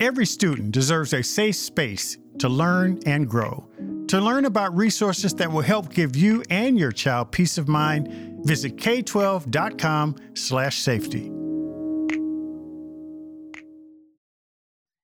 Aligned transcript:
Every 0.00 0.26
student 0.26 0.70
deserves 0.70 1.12
a 1.12 1.24
safe 1.24 1.56
space 1.56 2.18
to 2.38 2.48
learn 2.48 3.00
and 3.04 3.28
grow. 3.28 3.68
To 4.08 4.20
learn 4.20 4.44
about 4.44 4.76
resources 4.76 5.34
that 5.34 5.50
will 5.50 5.62
help 5.62 5.92
give 5.92 6.14
you 6.14 6.44
and 6.50 6.78
your 6.78 6.92
child 6.92 7.32
peace 7.32 7.58
of 7.58 7.66
mind, 7.66 8.44
visit 8.44 8.76
k12.com/safety. 8.76 11.37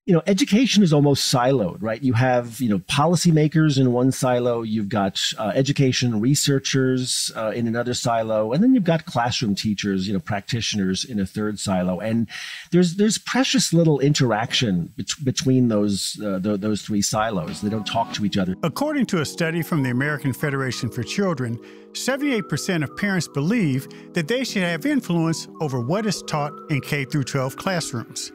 you 0.05 0.13
know, 0.13 0.21
education 0.27 0.83
is 0.83 0.93
almost 0.93 1.33
siloed, 1.33 1.77
right? 1.81 2.01
You 2.03 2.13
have, 2.13 2.61
you 2.61 2.69
know, 2.69 2.77
policymakers 2.77 3.79
in 3.79 3.91
one 3.91 4.11
silo, 4.11 4.61
you've 4.61 4.87
got 4.87 5.19
uh, 5.39 5.51
education 5.55 6.21
researchers 6.21 7.31
uh, 7.35 7.49
in 7.55 7.65
another 7.67 7.95
silo, 7.95 8.53
and 8.53 8.61
then 8.61 8.75
you've 8.75 8.83
got 8.83 9.07
classroom 9.07 9.55
teachers, 9.55 10.07
you 10.07 10.13
know, 10.13 10.19
practitioners 10.19 11.05
in 11.05 11.19
a 11.19 11.25
third 11.25 11.59
silo. 11.59 11.99
And 11.99 12.27
there's 12.69 12.97
there's 12.97 13.17
precious 13.17 13.73
little 13.73 13.99
interaction 13.99 14.93
bet- 14.95 15.23
between 15.23 15.69
those 15.69 16.21
uh, 16.23 16.39
th- 16.39 16.59
those 16.59 16.83
three 16.83 17.01
silos. 17.01 17.61
They 17.61 17.69
don't 17.69 17.87
talk 17.87 18.13
to 18.13 18.25
each 18.25 18.37
other. 18.37 18.55
According 18.61 19.07
to 19.07 19.21
a 19.21 19.25
study 19.25 19.63
from 19.63 19.81
the 19.81 19.89
American 19.89 20.33
Federation 20.33 20.87
for 20.87 21.01
Children, 21.01 21.57
78% 21.93 22.83
of 22.83 22.95
parents 22.97 23.27
believe 23.27 23.87
that 24.13 24.27
they 24.27 24.43
should 24.43 24.61
have 24.61 24.85
influence 24.85 25.47
over 25.61 25.79
what 25.79 26.05
is 26.05 26.21
taught 26.23 26.53
in 26.69 26.81
K 26.81 27.05
through 27.05 27.23
12 27.23 27.55
classrooms 27.55 28.31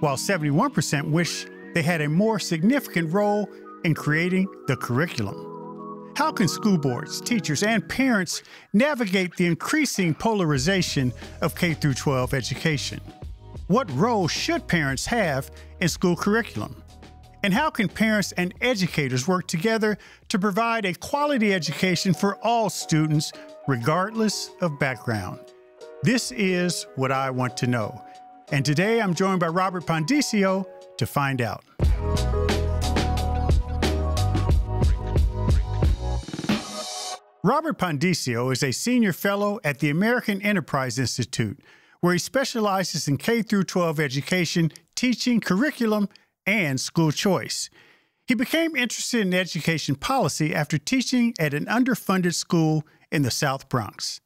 while 0.00 0.16
71% 0.16 1.10
wish 1.10 1.46
they 1.74 1.82
had 1.82 2.00
a 2.00 2.08
more 2.08 2.38
significant 2.38 3.12
role 3.12 3.48
in 3.84 3.94
creating 3.94 4.48
the 4.66 4.76
curriculum. 4.76 6.12
How 6.16 6.32
can 6.32 6.48
school 6.48 6.76
boards, 6.76 7.20
teachers, 7.20 7.62
and 7.62 7.88
parents 7.88 8.42
navigate 8.72 9.36
the 9.36 9.46
increasing 9.46 10.14
polarization 10.14 11.12
of 11.40 11.54
K 11.54 11.74
12 11.74 12.34
education? 12.34 13.00
What 13.68 13.90
role 13.92 14.26
should 14.26 14.66
parents 14.66 15.06
have 15.06 15.50
in 15.80 15.88
school 15.88 16.16
curriculum? 16.16 16.82
And 17.42 17.54
how 17.54 17.70
can 17.70 17.88
parents 17.88 18.32
and 18.32 18.52
educators 18.60 19.26
work 19.26 19.46
together 19.46 19.96
to 20.28 20.38
provide 20.38 20.84
a 20.84 20.92
quality 20.92 21.54
education 21.54 22.12
for 22.12 22.36
all 22.44 22.68
students, 22.68 23.32
regardless 23.66 24.50
of 24.60 24.78
background? 24.78 25.40
This 26.02 26.32
is 26.32 26.86
what 26.96 27.12
I 27.12 27.30
want 27.30 27.56
to 27.58 27.66
know. 27.66 28.04
And 28.52 28.64
today 28.64 29.00
I'm 29.00 29.14
joined 29.14 29.38
by 29.38 29.46
Robert 29.46 29.86
Pondiscio 29.86 30.64
to 30.98 31.06
find 31.06 31.40
out. 31.40 31.64
Robert 37.44 37.78
Pondiscio 37.78 38.52
is 38.52 38.62
a 38.62 38.72
senior 38.72 39.12
fellow 39.12 39.60
at 39.62 39.78
the 39.78 39.88
American 39.88 40.42
Enterprise 40.42 40.98
Institute, 40.98 41.60
where 42.00 42.12
he 42.12 42.18
specializes 42.18 43.06
in 43.06 43.18
K 43.18 43.42
12 43.42 44.00
education, 44.00 44.72
teaching, 44.96 45.40
curriculum, 45.40 46.08
and 46.44 46.80
school 46.80 47.12
choice. 47.12 47.70
He 48.26 48.34
became 48.34 48.74
interested 48.74 49.20
in 49.20 49.32
education 49.32 49.94
policy 49.94 50.54
after 50.54 50.76
teaching 50.76 51.34
at 51.38 51.54
an 51.54 51.66
underfunded 51.66 52.34
school 52.34 52.84
in 53.12 53.22
the 53.22 53.30
South 53.30 53.68
Bronx. 53.68 54.20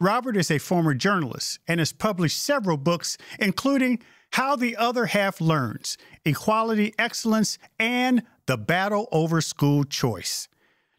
Robert 0.00 0.36
is 0.36 0.50
a 0.50 0.58
former 0.58 0.94
journalist 0.94 1.58
and 1.66 1.80
has 1.80 1.92
published 1.92 2.42
several 2.42 2.76
books, 2.76 3.16
including 3.38 4.00
How 4.32 4.56
the 4.56 4.76
Other 4.76 5.06
Half 5.06 5.40
Learns, 5.40 5.96
Equality, 6.24 6.94
Excellence, 6.98 7.58
and 7.78 8.22
The 8.46 8.56
Battle 8.56 9.08
Over 9.12 9.40
School 9.40 9.84
Choice. 9.84 10.48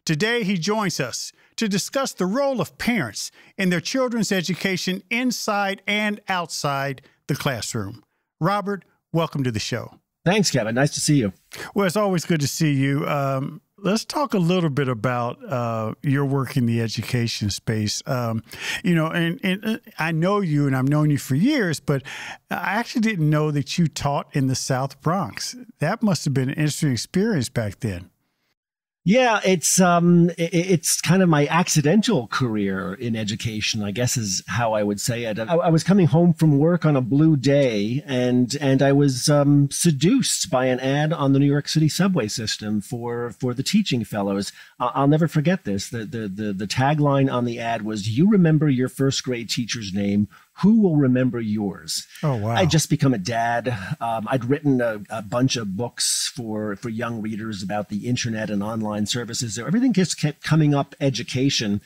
Today, 0.04 0.44
he 0.44 0.56
joins 0.56 1.00
us 1.00 1.32
to 1.56 1.68
discuss 1.68 2.12
the 2.12 2.26
role 2.26 2.60
of 2.60 2.78
parents 2.78 3.30
in 3.58 3.70
their 3.70 3.80
children's 3.80 4.30
education 4.30 5.02
inside 5.10 5.82
and 5.86 6.20
outside 6.28 7.02
the 7.26 7.34
classroom. 7.34 8.04
Robert, 8.40 8.84
welcome 9.12 9.42
to 9.42 9.50
the 9.50 9.58
show. 9.58 9.98
Thanks, 10.24 10.50
Kevin. 10.50 10.74
Nice 10.74 10.94
to 10.94 11.00
see 11.00 11.16
you. 11.16 11.32
Well, 11.74 11.86
it's 11.86 11.96
always 11.96 12.24
good 12.24 12.40
to 12.40 12.48
see 12.48 12.72
you. 12.72 13.06
Um, 13.06 13.60
let's 13.78 14.04
talk 14.04 14.34
a 14.34 14.38
little 14.38 14.70
bit 14.70 14.88
about 14.88 15.42
uh, 15.44 15.94
your 16.02 16.24
work 16.24 16.56
in 16.56 16.66
the 16.66 16.80
education 16.80 17.50
space. 17.50 18.02
Um, 18.06 18.42
you 18.82 18.94
know, 18.94 19.06
and, 19.08 19.40
and, 19.42 19.64
uh, 19.64 19.78
I 19.98 20.12
know 20.12 20.40
you, 20.40 20.66
and 20.66 20.76
I've 20.76 20.88
known 20.88 21.10
you 21.10 21.18
for 21.18 21.34
years, 21.34 21.80
but 21.80 22.02
I 22.50 22.74
actually 22.74 23.02
didn't 23.02 23.28
know 23.28 23.50
that 23.50 23.78
you 23.78 23.86
taught 23.86 24.34
in 24.34 24.46
the 24.46 24.54
South 24.54 25.00
Bronx. 25.00 25.54
That 25.78 26.02
must 26.02 26.24
have 26.24 26.34
been 26.34 26.48
an 26.48 26.56
interesting 26.56 26.92
experience 26.92 27.48
back 27.48 27.80
then. 27.80 28.10
Yeah, 29.08 29.38
it's 29.44 29.80
um, 29.80 30.32
it's 30.36 31.00
kind 31.00 31.22
of 31.22 31.28
my 31.28 31.46
accidental 31.46 32.26
career 32.26 32.92
in 32.92 33.14
education, 33.14 33.84
I 33.84 33.92
guess 33.92 34.16
is 34.16 34.42
how 34.48 34.72
I 34.72 34.82
would 34.82 35.00
say 35.00 35.26
it. 35.26 35.38
I, 35.38 35.70
was 35.70 35.84
coming 35.84 36.08
home 36.08 36.34
from 36.34 36.58
work 36.58 36.84
on 36.84 36.96
a 36.96 37.00
blue 37.00 37.36
day, 37.36 38.02
and 38.04 38.52
and 38.60 38.82
I 38.82 38.90
was 38.90 39.28
um, 39.28 39.70
seduced 39.70 40.50
by 40.50 40.66
an 40.66 40.80
ad 40.80 41.12
on 41.12 41.32
the 41.32 41.38
New 41.38 41.46
York 41.46 41.68
City 41.68 41.88
subway 41.88 42.26
system 42.26 42.80
for 42.80 43.30
for 43.30 43.54
the 43.54 43.62
teaching 43.62 44.02
fellows. 44.02 44.50
I'll 44.80 45.06
never 45.06 45.28
forget 45.28 45.62
this. 45.62 45.88
The, 45.88 46.04
the 46.04 46.26
the 46.26 46.52
the 46.52 46.66
tagline 46.66 47.32
on 47.32 47.44
the 47.44 47.60
ad 47.60 47.82
was, 47.82 48.08
"You 48.18 48.28
remember 48.28 48.68
your 48.68 48.88
first 48.88 49.22
grade 49.22 49.48
teacher's 49.48 49.94
name." 49.94 50.26
Who 50.60 50.80
will 50.80 50.96
remember 50.96 51.38
yours? 51.38 52.06
Oh 52.22 52.36
wow! 52.36 52.52
I'd 52.52 52.70
just 52.70 52.88
become 52.88 53.12
a 53.12 53.18
dad. 53.18 53.68
Um, 54.00 54.26
I'd 54.28 54.46
written 54.46 54.80
a, 54.80 55.00
a, 55.10 55.20
bunch 55.20 55.56
of 55.56 55.76
books 55.76 56.32
for 56.34 56.76
for 56.76 56.88
young 56.88 57.20
readers 57.20 57.62
about 57.62 57.88
the 57.90 58.06
internet 58.06 58.48
and 58.48 58.62
online 58.62 59.06
services. 59.06 59.56
So 59.56 59.66
everything 59.66 59.92
just 59.92 60.20
kept 60.20 60.42
coming 60.42 60.74
up 60.74 60.94
education, 61.00 61.82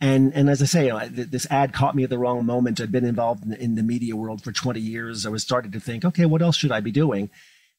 and 0.00 0.32
and 0.34 0.50
as 0.50 0.60
I 0.60 0.66
say, 0.66 0.86
you 0.86 0.92
know, 0.92 1.06
this 1.08 1.46
ad 1.50 1.72
caught 1.72 1.96
me 1.96 2.04
at 2.04 2.10
the 2.10 2.18
wrong 2.18 2.44
moment. 2.44 2.80
I'd 2.80 2.92
been 2.92 3.06
involved 3.06 3.44
in, 3.44 3.54
in 3.54 3.74
the 3.74 3.82
media 3.82 4.14
world 4.14 4.42
for 4.42 4.52
twenty 4.52 4.80
years. 4.80 5.24
I 5.24 5.30
was 5.30 5.42
starting 5.42 5.72
to 5.72 5.80
think, 5.80 6.04
okay, 6.04 6.26
what 6.26 6.42
else 6.42 6.56
should 6.56 6.72
I 6.72 6.80
be 6.80 6.92
doing? 6.92 7.30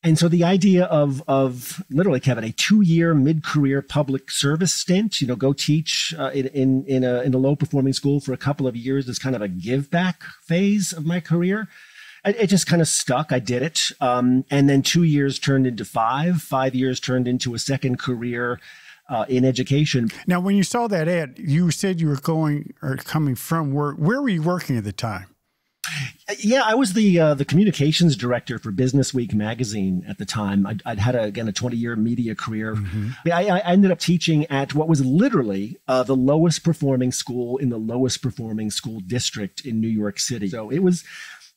And 0.04 0.18
so 0.18 0.28
the 0.28 0.44
idea 0.44 0.86
of 0.86 1.22
of 1.28 1.84
literally, 1.92 2.20
Kevin, 2.20 2.44
a 2.44 2.52
two 2.52 2.82
year 2.82 3.14
mid 3.14 3.44
career 3.44 3.82
public 3.82 4.32
service 4.32 4.74
stint, 4.74 5.22
you 5.22 5.28
know, 5.28 5.36
go 5.36 5.54
teach 5.54 6.14
uh, 6.18 6.32
in 6.34 6.48
in 6.48 6.86
in 6.86 7.04
a 7.04 7.22
in 7.22 7.34
a 7.34 7.38
low 7.38 7.56
performing 7.56 7.94
school 7.94 8.20
for 8.20 8.34
a 8.34 8.38
couple 8.38 8.68
of 8.68 8.76
years 8.76 9.08
is 9.08 9.20
kind 9.20 9.36
of 9.36 9.44
a 9.44 9.48
give 9.48 9.92
back 9.92 10.24
phase 10.44 10.92
of 10.92 11.06
my 11.06 11.20
career. 11.20 11.68
It, 12.26 12.36
it 12.40 12.48
just 12.48 12.66
kind 12.66 12.82
of 12.82 12.88
stuck. 12.88 13.32
I 13.32 13.38
did 13.40 13.62
it, 13.62 13.92
um, 14.00 14.44
and 14.50 14.68
then 14.68 14.82
two 14.82 15.04
years 15.04 15.38
turned 15.38 15.68
into 15.68 15.86
five. 15.86 16.42
Five 16.42 16.74
years 16.74 17.00
turned 17.00 17.28
into 17.28 17.54
a 17.54 17.60
second 17.60 18.00
career. 18.00 18.60
Uh, 19.10 19.26
in 19.28 19.44
education. 19.44 20.08
Now, 20.26 20.40
when 20.40 20.56
you 20.56 20.64
saw 20.64 20.88
that 20.88 21.10
ad, 21.10 21.38
you 21.38 21.70
said 21.70 22.00
you 22.00 22.08
were 22.08 22.16
going 22.16 22.74
or 22.82 22.96
coming 22.96 23.36
from 23.36 23.74
work. 23.74 23.98
Where 23.98 24.22
were 24.22 24.30
you 24.30 24.42
working 24.42 24.78
at 24.78 24.86
the 24.86 24.94
time? 24.94 25.26
Yeah, 26.40 26.64
I 26.66 26.76
was 26.76 26.94
the 26.94 27.20
uh, 27.20 27.34
the 27.34 27.46
communications 27.46 28.16
director 28.16 28.58
for 28.58 28.72
Business 28.72 29.14
Week 29.14 29.34
magazine 29.34 30.04
at 30.08 30.18
the 30.18 30.26
time. 30.26 30.66
I'd, 30.66 30.82
I'd 30.86 31.00
had 31.00 31.16
a, 31.16 31.24
again 31.24 31.48
a 31.48 31.52
twenty 31.52 31.78
year 31.78 31.96
media 31.96 32.36
career. 32.36 32.76
Mm-hmm. 32.76 33.32
I, 33.32 33.48
I, 33.48 33.60
ended 33.60 33.92
up 33.92 34.00
teaching 34.00 34.46
at 34.48 34.74
what 34.74 34.88
was 34.88 35.04
literally 35.06 35.78
uh, 35.88 36.04
the 36.04 36.16
lowest 36.16 36.64
performing 36.64 37.12
school 37.12 37.58
in 37.58 37.70
the 37.70 37.78
lowest 37.78 38.22
performing 38.22 38.72
school 38.72 39.00
district 39.00 39.66
in 39.66 39.82
New 39.82 39.88
York 39.88 40.20
City. 40.20 40.50
So 40.50 40.70
it 40.70 40.80
was 40.80 41.04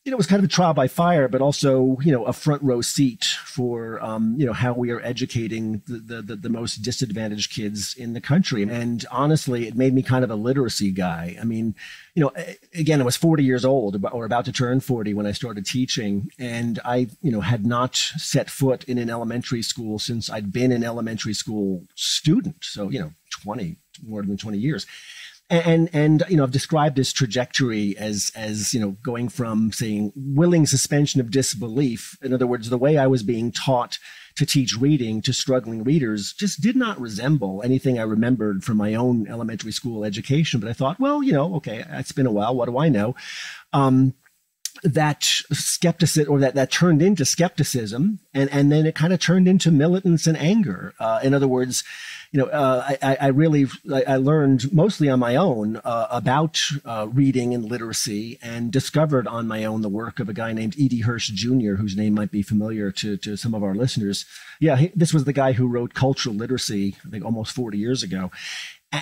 you 0.05 0.11
know, 0.11 0.17
it 0.17 0.19
was 0.19 0.27
kind 0.27 0.41
of 0.41 0.45
a 0.45 0.53
trial 0.53 0.75
by 0.75 0.87
fire, 0.87 1.29
but 1.29 1.41
also, 1.41 1.97
you 2.03 2.13
know, 2.13 2.25
a 2.27 2.33
front 2.35 2.63
row 2.63 2.83
seat 2.83 3.25
for, 3.25 4.03
um, 4.05 4.35
you 4.39 4.45
know, 4.45 4.53
how 4.53 4.75
we 4.75 4.91
are 4.91 5.01
educating 5.01 5.81
the, 5.87 6.21
the, 6.21 6.37
the, 6.37 6.51
most 6.51 6.83
disadvantaged 6.83 7.51
kids 7.51 7.95
in 7.95 8.13
the 8.13 8.21
country. 8.21 8.63
And 8.63 9.07
honestly, 9.11 9.67
it 9.67 9.75
made 9.75 9.95
me 9.95 10.03
kind 10.03 10.23
of 10.23 10.31
a 10.31 10.35
literacy 10.35 10.91
guy. 10.91 11.39
I 11.41 11.45
mean, 11.45 11.75
you 12.15 12.23
know, 12.23 12.33
again, 12.75 13.01
I 13.01 13.05
was 13.05 13.17
40 13.17 13.45
years 13.45 13.65
old 13.65 14.05
or 14.13 14.27
about 14.27 14.45
to 14.45 14.53
turn 14.53 14.81
40 14.81 15.15
when 15.15 15.27
I 15.27 15.33
started 15.33 15.65
teaching. 15.65 16.31
And 16.39 16.81
I, 16.85 17.09
you 17.23 17.33
know, 17.33 17.41
had 17.41 17.65
not 17.65 17.97
set 17.97 18.51
foot 18.51 18.85
in 18.85 18.99
an 18.99 19.09
elementary 19.09 19.63
school 19.63 19.99
since 19.99 20.29
I'd 20.29 20.53
been 20.53 20.71
an 20.71 20.85
elementary 20.85 21.35
school 21.35 21.87
student. 21.95 22.57
So, 22.61 22.91
you 22.91 23.01
know, 23.01 23.13
20, 23.31 23.77
more 24.07 24.23
than 24.23 24.37
20 24.37 24.59
years 24.59 24.87
and 25.55 25.91
and 25.93 26.25
you 26.29 26.37
know 26.37 26.43
I've 26.43 26.51
described 26.51 26.97
this 26.97 27.13
trajectory 27.13 27.97
as 27.97 28.33
as 28.35 28.75
you 28.75 28.81
know 28.81 28.97
going 29.03 29.29
from 29.29 29.73
saying 29.73 30.13
willing 30.17 30.67
suspension 30.67 31.21
of 31.21 31.31
disbelief 31.31 32.19
in 32.23 32.33
other 32.33 32.47
words 32.47 32.71
the 32.71 32.79
way 32.79 32.99
I 32.99 33.07
was 33.07 33.23
being 33.23 33.53
taught 33.53 33.99
to 34.37 34.45
teach 34.45 34.77
reading 34.77 35.23
to 35.23 35.33
struggling 35.33 35.85
readers 35.85 36.33
just 36.33 36.61
did 36.61 36.75
not 36.75 37.01
resemble 37.01 37.63
anything 37.63 37.99
I 37.99 38.03
remembered 38.03 38.65
from 38.65 38.77
my 38.77 38.95
own 38.95 39.29
elementary 39.29 39.71
school 39.71 40.05
education. 40.05 40.59
But 40.61 40.71
I 40.71 40.73
thought 40.73 41.01
well 41.01 41.23
you 41.23 41.33
know 41.33 41.55
okay 41.57 41.85
it's 41.89 42.13
been 42.13 42.27
a 42.27 42.33
while 42.33 42.55
what 42.55 42.69
do 42.69 42.79
I 42.79 42.89
know? 42.89 43.15
Um, 43.73 44.15
that 44.83 45.23
skepticism 45.23 46.33
or 46.33 46.41
that 46.41 46.55
that 46.55 46.71
turned 46.71 47.01
into 47.01 47.25
skepticism 47.25 48.19
and 48.35 48.51
and 48.51 48.73
then 48.73 48.87
it 48.87 48.95
kind 48.95 49.13
of 49.13 49.21
turned 49.21 49.47
into 49.47 49.71
militance 49.71 50.27
and 50.27 50.37
anger 50.37 50.95
uh, 50.99 51.21
in 51.23 51.33
other 51.33 51.49
words 51.49 51.85
you 52.35 52.41
know, 52.41 52.47
uh, 52.47 52.97
I, 53.01 53.17
I, 53.21 53.27
really 53.29 53.69
I 53.89 54.17
learned 54.17 54.73
mostly 54.73 55.09
on 55.09 55.21
my 55.21 55.37
own 55.37 55.77
uh, 55.77 56.09
about 56.11 56.61
uh, 56.85 57.07
reading 57.09 57.55
and 57.55 57.65
literacy, 57.65 58.41
and 58.43 58.73
discovered 58.73 59.29
on 59.29 59.47
my 59.47 59.65
own 59.65 59.83
the 59.83 59.89
work 59.89 60.19
of 60.19 60.29
a 60.29 60.33
guy 60.33 60.53
named 60.53 60.75
E.D. 60.77 61.03
Hirsch 61.03 61.29
Jr., 61.29 61.75
whose 61.75 61.97
name 61.97 62.13
might 62.13 62.33
be 62.33 62.43
familiar 62.43 62.91
to, 62.91 63.17
to 63.19 63.37
some 63.37 63.55
of 63.55 63.63
our 63.63 63.77
listeners. 63.77 64.27
Yeah, 64.59 64.75
he, 64.75 64.91
this 64.97 65.15
was 65.15 65.27
the 65.27 65.33
guy 65.33 65.53
who 65.53 65.69
wrote 65.69 65.95
Cultural 65.95 66.35
Literacy, 66.35 66.97
I 67.07 67.11
think, 67.11 67.25
almost 67.25 67.53
40 67.53 67.79
years 67.79 68.03
ago. 68.03 68.33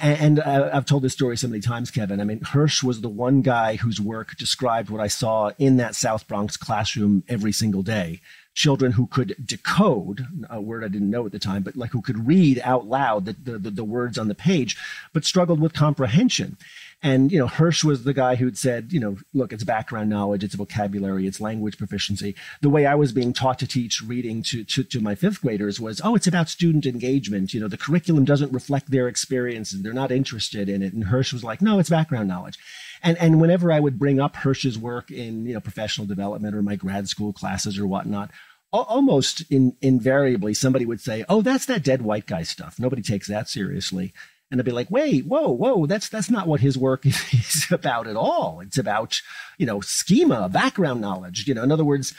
And, 0.01 0.39
uh, 0.39 0.71
I've 0.73 0.87
told 0.87 1.03
this 1.03 1.13
story 1.13 1.37
so 1.37 1.49
many 1.49 1.61
times, 1.61 1.91
Kevin. 1.91 2.21
I 2.21 2.25
mean, 2.25 2.41
Hirsch 2.41 2.83
was 2.83 3.01
the 3.01 3.09
one 3.09 3.43
guy 3.43 3.77
whose 3.77 4.01
work 4.01 4.37
described 4.37 4.89
what 4.89 5.03
I 5.03 5.09
saw 5.09 5.51
in 5.59 5.77
that 5.77 5.95
South 5.95 6.27
Bronx 6.27 6.57
classroom 6.57 7.25
every 7.29 7.53
single 7.53 7.83
day. 7.83 8.21
Children 8.55 8.93
who 8.93 9.07
could 9.07 9.35
decode 9.45 10.27
a 10.49 10.61
word 10.61 10.85
I 10.85 10.89
didn't 10.89 11.11
know 11.11 11.27
at 11.27 11.33
the 11.33 11.39
time, 11.39 11.63
but 11.63 11.77
like 11.77 11.91
who 11.91 12.01
could 12.01 12.27
read 12.27 12.61
out 12.65 12.87
loud 12.87 13.27
the, 13.27 13.59
the, 13.59 13.71
the 13.71 13.85
words 13.85 14.19
on 14.19 14.29
the 14.29 14.35
page, 14.35 14.77
but 15.13 15.25
struggled 15.25 15.61
with 15.61 15.73
comprehension. 15.75 16.57
And, 17.03 17.33
you 17.33 17.39
know, 17.39 17.49
Hirsch 17.49 17.83
was 17.83 18.05
the 18.05 18.15
guy 18.15 18.37
who'd 18.37 18.57
said, 18.57 18.93
you 18.93 19.01
know, 19.01 19.17
look, 19.35 19.53
it's 19.53 19.65
background 19.65 20.09
knowledge, 20.09 20.45
it's 20.45 20.55
vocabulary, 20.55 21.27
it's 21.27 21.41
language 21.41 21.77
proficiency. 21.77 22.37
The 22.61 22.71
way 22.71 22.87
I 22.87 22.95
was 22.95 23.11
being 23.11 23.33
taught 23.33 23.59
to 23.59 23.67
teach 23.67 24.01
reading 24.01 24.45
to, 24.45 24.63
to, 24.63 24.85
to, 24.85 25.01
my 25.01 25.17
fifth 25.17 25.41
graders 25.41 25.81
was, 25.81 26.01
oh, 26.05 26.15
it's 26.15 26.29
about 26.29 26.49
student 26.49 26.87
engagement. 26.87 27.55
You 27.55 27.61
know, 27.61 27.69
the 27.69 27.77
curriculum 27.77 28.25
doesn't 28.25 28.53
reflect 28.53 28.93
their 28.93 29.09
experiences. 29.09 29.83
They're 29.83 29.93
not 29.93 30.13
interested 30.13 30.69
in 30.69 30.81
it. 30.81 30.93
And 30.93 31.05
Hirsch 31.05 31.33
was 31.33 31.43
like, 31.43 31.61
no, 31.61 31.81
it's 31.81 31.91
background 31.91 32.29
knowledge. 32.29 32.57
And, 33.03 33.19
and 33.19 33.41
whenever 33.41 33.73
I 33.73 33.81
would 33.81 33.99
bring 33.99 34.21
up 34.21 34.37
Hirsch's 34.37 34.79
work 34.79 35.11
in, 35.11 35.45
you 35.45 35.55
know, 35.55 35.61
professional 35.61 36.07
development 36.07 36.55
or 36.55 36.63
my 36.63 36.77
grad 36.77 37.09
school 37.09 37.33
classes 37.33 37.81
or 37.81 37.87
whatnot, 37.87 38.31
almost 38.73 39.43
in, 39.51 39.77
invariably 39.83 40.55
somebody 40.55 40.87
would 40.87 41.01
say, 41.01 41.25
oh, 41.29 41.43
that's 41.43 41.67
that 41.67 41.83
dead 41.83 42.03
white 42.03 42.27
guy 42.27 42.45
stuff. 42.45 42.79
Nobody 42.79 43.03
takes 43.03 43.27
that 43.27 43.49
seriously 43.49 44.15
and 44.53 44.59
they'll 44.59 44.67
be 44.67 44.71
like, 44.71 44.91
wait, 44.91 45.25
whoa, 45.25 45.49
whoa, 45.49 45.87
that's 45.87 46.11
that's 46.11 46.31
not 46.31 46.47
what 46.47 46.61
his 46.61 46.77
work 46.77 47.07
is 47.07 47.67
about 47.71 48.07
at 48.07 48.17
all. 48.17 48.61
It's 48.61 48.77
about, 48.77 49.21
you 49.57 49.65
know, 49.65 49.81
schema, 49.81 50.51
background 50.51 51.01
knowledge. 51.01 51.49
You 51.49 51.55
know, 51.55 51.63
in 51.63 51.73
other 51.73 51.87
words, 51.87 52.13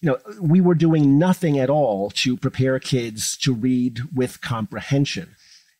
you 0.00 0.08
know, 0.08 0.18
we 0.40 0.60
were 0.60 0.76
doing 0.76 1.18
nothing 1.18 1.58
at 1.58 1.68
all 1.68 2.10
to 2.10 2.36
prepare 2.36 2.78
kids 2.78 3.36
to 3.38 3.52
read 3.52 4.02
with 4.14 4.40
comprehension 4.40 5.34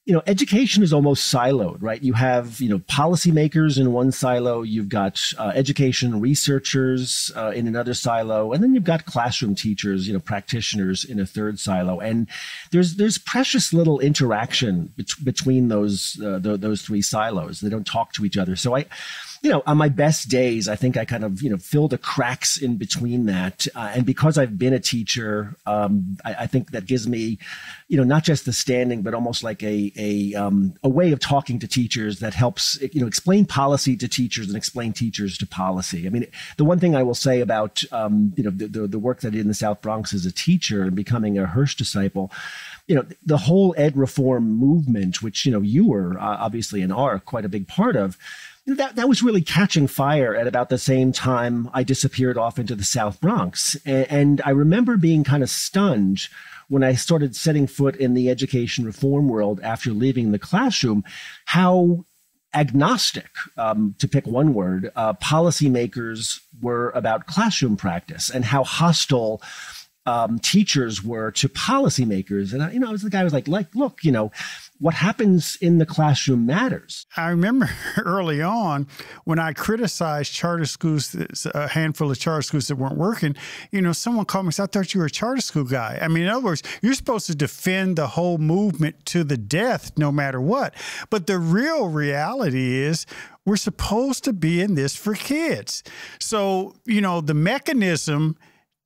you 0.07 0.15
know, 0.15 0.23
education 0.27 0.83
is 0.83 0.93
almost 0.93 1.33
siloed, 1.33 1.77
right? 1.81 2.03
You 2.03 2.15
have, 2.15 2.61
you 2.61 2.71
know, 2.71 2.79
policymakers 2.79 3.79
in 3.79 3.93
one 3.93 4.13
silo, 4.13 4.63
you've 4.63 4.89
got 4.89 5.21
uh, 5.39 5.53
education 5.55 6.21
researchers 6.21 7.31
uh, 7.37 7.51
in 7.51 7.69
another 7.69 7.93
silo, 7.93 8.53
and 8.53 8.63
then 8.63 8.75
you've 8.75 8.85
got 8.85 9.05
classroom 9.05 9.55
teachers, 9.55 10.09
you 10.09 10.15
know, 10.15 10.19
practitioners 10.19 11.05
in 11.05 11.21
a 11.21 11.27
third 11.27 11.61
silo, 11.61 12.01
and 12.01 12.29
there's 12.71 12.97
there's 12.97 13.19
precious 13.19 13.75
little 13.75 14.01
interaction 14.01 14.93
bet- 14.97 15.23
between 15.23 15.69
those 15.69 16.19
uh, 16.25 16.41
th- 16.41 16.61
those 16.61 16.83
three 16.83 17.03
silos. 17.03 17.61
They 17.61 17.69
don't 17.69 17.87
talk 17.87 18.13
to 18.15 18.25
each 18.25 18.39
other. 18.39 18.57
So 18.57 18.75
I 18.77 18.87
you 19.43 19.51
know, 19.51 19.63
on 19.67 19.79
my 19.79 19.89
best 19.89 20.29
days, 20.29 20.69
I 20.69 20.77
think 20.77 20.97
I 20.97 21.05
kind 21.07 21.25
of, 21.25 21.41
you 21.41 21.49
know, 21.49 21.57
fill 21.57 21.89
the 21.89 21.97
cracks 21.97 22.59
in 22.59 22.77
between 22.77 23.25
that. 23.27 23.67
Uh, 23.75 23.91
and 23.95 24.05
because 24.05 24.37
I've 24.37 24.59
been 24.59 24.75
a 24.75 24.81
teacher, 24.81 25.57
um, 25.65 26.19
I, 26.25 26.35
I, 26.41 26.47
think 26.47 26.73
that 26.73 26.85
gives 26.85 27.09
me, 27.09 27.39
you 27.89 27.97
know, 27.97 28.05
not 28.05 28.23
just 28.23 28.45
the 28.45 28.53
standing, 28.53 29.01
but 29.01 29.15
almost 29.15 29.43
like 29.43 29.63
a, 29.63 29.90
a, 29.97 30.35
um, 30.35 30.75
a 30.83 30.89
way 30.89 31.13
of 31.13 31.21
talking 31.21 31.59
to 31.59 31.69
teachers 31.69 32.21
that 32.21 32.35
helps, 32.35 32.81
you 32.81 33.01
know, 33.01 33.07
explain 33.07 33.47
policy 33.47 33.97
to 33.97 34.09
teachers 34.09 34.49
and 34.49 34.57
explain 34.57 34.93
teachers 34.93 35.39
to 35.39 35.47
policy. 35.47 36.07
I 36.07 36.11
mean, 36.11 36.27
the 36.57 36.65
one 36.65 36.79
thing 36.79 36.95
I 36.95 37.03
will 37.03 37.15
say 37.15 37.41
about, 37.41 37.83
um, 37.93 38.33
you 38.37 38.45
know, 38.45 38.51
the, 38.51 38.67
the, 38.67 38.87
the 38.87 38.99
work 38.99 39.21
that 39.21 39.29
I 39.29 39.31
did 39.31 39.41
in 39.41 39.49
the 39.49 39.55
South 39.55 39.81
Bronx 39.81 40.13
as 40.13 40.27
a 40.27 40.33
teacher 40.33 40.83
and 40.83 40.95
becoming 40.95 41.39
a 41.39 41.47
Hirsch 41.47 41.75
disciple, 41.75 42.31
you 42.87 42.95
know, 42.95 43.05
the 43.25 43.37
whole 43.37 43.75
ed 43.77 43.97
reform 43.97 44.51
movement, 44.51 45.23
which, 45.23 45.47
you 45.47 45.53
know, 45.53 45.61
you 45.61 45.89
were 45.89 46.19
uh, 46.19 46.37
obviously 46.41 46.83
and 46.83 46.93
are 46.93 47.19
quite 47.21 47.45
a 47.45 47.49
big 47.49 47.69
part 47.69 47.97
of, 47.97 48.19
that 48.67 48.97
that 48.97 49.09
was 49.09 49.23
really 49.23 49.43
catching 49.43 49.87
fire 49.87 50.35
at 50.35 50.47
about 50.47 50.69
the 50.69 50.79
same 50.79 51.13
time 51.13 51.71
I 51.73 51.83
disappeared 51.83 52.39
off 52.39 52.59
into 52.59 52.75
the 52.75 52.85
South 52.85 53.21
Bronx, 53.21 53.77
and, 53.85 54.07
and 54.11 54.43
I 54.45 54.51
remember 54.51 54.97
being 54.97 55.25
kind 55.25 55.43
of 55.43 55.51
stunned 55.51 56.29
when 56.69 56.85
I 56.85 56.95
started 56.95 57.35
setting 57.35 57.67
foot 57.67 57.97
in 57.97 58.15
the 58.15 58.31
education 58.31 58.85
reform 58.85 59.29
world 59.29 59.61
after 59.61 59.91
leaving 59.91 60.31
the 60.31 60.39
classroom, 60.39 61.03
how 61.47 62.05
agnostic, 62.55 63.29
um, 63.57 63.97
to 63.99 64.07
pick 64.07 64.27
one 64.27 64.55
word, 64.55 64.91
uh, 64.95 65.15
policymakers 65.15 66.41
were 66.63 66.91
about 66.91 67.27
classroom 67.27 67.77
practice 67.77 68.31
and 68.31 68.45
how 68.45 68.63
hostile 68.63 69.43
um, 70.07 70.39
teachers 70.39 71.03
were 71.03 71.31
to 71.33 71.49
policymakers. 71.49 72.53
And 72.53 72.63
I, 72.63 72.73
you 72.73 72.79
know, 72.81 72.89
I 72.89 72.93
was 72.93 73.03
the 73.03 73.11
guy 73.11 73.19
who 73.19 73.25
was 73.25 73.33
like, 73.33 73.49
like, 73.49 73.75
look, 73.75 74.05
you 74.05 74.13
know, 74.13 74.33
what 74.81 74.95
happens 74.95 75.59
in 75.61 75.77
the 75.77 75.85
classroom 75.85 76.47
matters. 76.47 77.07
I 77.17 77.29
remember 77.29 77.69
early 77.99 78.41
on 78.41 78.89
when 79.25 79.39
I 79.39 79.53
criticized 79.53 80.33
charter 80.33 80.65
schools, 80.65 81.15
a 81.55 81.69
handful 81.69 82.11
of 82.11 82.19
charter 82.19 82.43
schools 82.43 82.69
that 82.69 82.77
weren't 82.77 82.97
working, 82.97 83.37
you 83.71 83.83
know, 83.83 83.93
someone 83.93 84.25
called 84.25 84.47
me 84.47 84.49
and 84.49 84.55
said, 84.55 84.63
I 84.65 84.67
thought 84.67 84.95
you 84.95 85.01
were 85.01 85.07
a 85.07 85.11
charter 85.11 85.43
school 85.43 85.65
guy. 85.65 85.99
I 86.01 86.09
mean, 86.09 86.25
in 86.25 86.29
other 86.31 86.45
words, 86.45 86.63
you're 86.81 86.95
supposed 86.95 87.27
to 87.27 87.35
defend 87.35 87.97
the 87.97 88.07
whole 88.09 88.39
movement 88.39 89.05
to 89.07 89.23
the 89.23 89.37
death 89.37 89.93
no 89.99 90.11
matter 90.11 90.41
what. 90.41 90.75
But 91.11 91.27
the 91.27 91.39
real 91.39 91.89
reality 91.89 92.79
is 92.79 93.05
we're 93.45 93.57
supposed 93.57 94.25
to 94.25 94.33
be 94.33 94.63
in 94.63 94.77
this 94.77 94.97
for 94.97 95.15
kids. 95.15 95.83
So, 96.21 96.75
you 96.87 97.03
know, 97.03 97.21
the 97.21 97.35
mechanism 97.35 98.37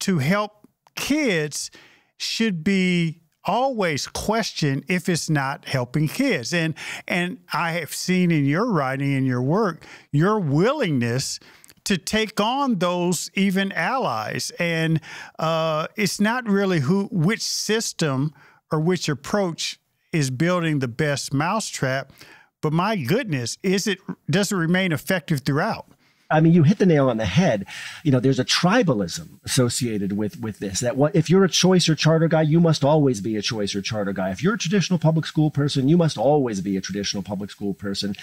to 0.00 0.18
help 0.18 0.66
kids 0.96 1.70
should 2.18 2.64
be 2.64 3.20
always 3.44 4.06
question 4.06 4.84
if 4.88 5.08
it's 5.08 5.28
not 5.28 5.66
helping 5.66 6.08
kids. 6.08 6.52
And 6.52 6.74
and 7.06 7.38
I 7.52 7.72
have 7.72 7.94
seen 7.94 8.30
in 8.30 8.44
your 8.44 8.70
writing 8.70 9.14
and 9.14 9.26
your 9.26 9.42
work 9.42 9.84
your 10.12 10.38
willingness 10.38 11.40
to 11.84 11.98
take 11.98 12.40
on 12.40 12.78
those 12.78 13.30
even 13.34 13.70
allies. 13.72 14.50
And 14.58 15.00
uh, 15.38 15.86
it's 15.96 16.20
not 16.20 16.48
really 16.48 16.80
who 16.80 17.08
which 17.12 17.42
system 17.42 18.32
or 18.72 18.80
which 18.80 19.08
approach 19.08 19.78
is 20.12 20.30
building 20.30 20.78
the 20.78 20.88
best 20.88 21.34
mousetrap, 21.34 22.12
but 22.60 22.72
my 22.72 22.96
goodness, 22.96 23.58
is 23.62 23.86
it 23.86 23.98
does 24.30 24.52
it 24.52 24.56
remain 24.56 24.92
effective 24.92 25.40
throughout? 25.40 25.86
I 26.34 26.40
mean, 26.40 26.52
you 26.52 26.64
hit 26.64 26.78
the 26.78 26.86
nail 26.86 27.08
on 27.08 27.16
the 27.16 27.26
head. 27.26 27.66
You 28.02 28.10
know, 28.10 28.20
there's 28.20 28.40
a 28.40 28.44
tribalism 28.44 29.28
associated 29.44 30.16
with 30.16 30.40
with 30.40 30.58
this. 30.58 30.80
That 30.80 30.96
what 30.96 31.14
if 31.14 31.30
you're 31.30 31.44
a 31.44 31.48
choice 31.48 31.88
or 31.88 31.94
charter 31.94 32.28
guy, 32.28 32.42
you 32.42 32.60
must 32.60 32.84
always 32.84 33.20
be 33.20 33.36
a 33.36 33.42
choice 33.42 33.74
or 33.74 33.82
charter 33.82 34.12
guy. 34.12 34.30
If 34.30 34.42
you're 34.42 34.54
a 34.54 34.58
traditional 34.58 34.98
public 34.98 35.26
school 35.26 35.50
person, 35.50 35.88
you 35.88 35.96
must 35.96 36.18
always 36.18 36.60
be 36.60 36.76
a 36.76 36.80
traditional 36.80 37.22
public 37.22 37.50
school 37.50 37.74
person. 37.74 38.14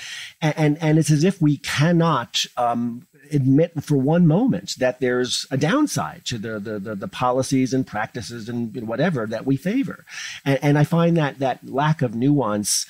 And 0.41 0.53
and, 0.57 0.77
and 0.81 0.99
it's 0.99 1.11
as 1.11 1.23
if 1.23 1.41
we 1.41 1.57
cannot 1.57 2.45
um, 2.57 3.07
admit 3.31 3.81
for 3.83 3.95
one 3.95 4.27
moment 4.27 4.75
that 4.79 4.99
there's 4.99 5.45
a 5.49 5.57
downside 5.57 6.25
to 6.25 6.37
the 6.37 6.59
the, 6.59 6.79
the, 6.79 6.95
the 6.95 7.07
policies 7.07 7.73
and 7.73 7.87
practices 7.87 8.49
and 8.49 8.87
whatever 8.87 9.25
that 9.25 9.45
we 9.45 9.55
favor. 9.55 10.05
And, 10.43 10.59
and 10.61 10.77
I 10.77 10.83
find 10.83 11.15
that 11.17 11.39
that 11.39 11.67
lack 11.67 12.01
of 12.01 12.13
nuance 12.13 12.85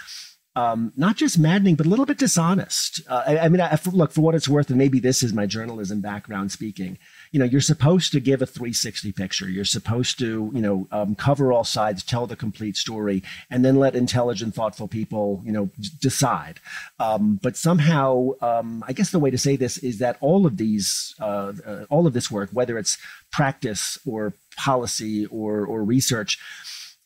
um, 0.55 0.91
not 0.97 1.15
just 1.15 1.39
maddening, 1.39 1.75
but 1.75 1.85
a 1.85 1.89
little 1.89 2.05
bit 2.05 2.17
dishonest. 2.17 3.01
Uh, 3.07 3.23
I, 3.25 3.39
I, 3.39 3.49
mean, 3.49 3.61
I, 3.61 3.79
look, 3.91 4.11
for 4.11 4.21
what 4.21 4.35
it's 4.35 4.49
worth, 4.49 4.69
and 4.69 4.77
maybe 4.77 4.99
this 4.99 5.23
is 5.23 5.31
my 5.31 5.45
journalism 5.45 6.01
background 6.01 6.51
speaking, 6.51 6.97
you 7.31 7.39
know, 7.39 7.45
you're 7.45 7.61
supposed 7.61 8.11
to 8.11 8.19
give 8.19 8.41
a 8.41 8.45
360 8.45 9.13
picture. 9.13 9.49
You're 9.49 9.63
supposed 9.63 10.19
to, 10.19 10.51
you 10.53 10.61
know, 10.61 10.87
um, 10.91 11.15
cover 11.15 11.53
all 11.53 11.63
sides, 11.63 12.03
tell 12.03 12.27
the 12.27 12.35
complete 12.35 12.75
story, 12.75 13.23
and 13.49 13.63
then 13.63 13.77
let 13.77 13.95
intelligent, 13.95 14.53
thoughtful 14.53 14.89
people, 14.89 15.41
you 15.45 15.53
know, 15.53 15.69
decide. 16.01 16.59
Um, 16.99 17.39
but 17.41 17.55
somehow, 17.55 18.31
um, 18.41 18.83
I 18.85 18.91
guess 18.91 19.11
the 19.11 19.19
way 19.19 19.31
to 19.31 19.37
say 19.37 19.55
this 19.55 19.77
is 19.77 19.99
that 19.99 20.17
all 20.19 20.45
of 20.45 20.57
these, 20.57 21.15
uh, 21.21 21.53
uh, 21.65 21.85
all 21.89 22.07
of 22.07 22.13
this 22.13 22.29
work, 22.29 22.49
whether 22.51 22.77
it's 22.77 22.97
practice 23.31 23.97
or 24.05 24.33
policy 24.57 25.25
or, 25.27 25.65
or 25.65 25.83
research, 25.85 26.37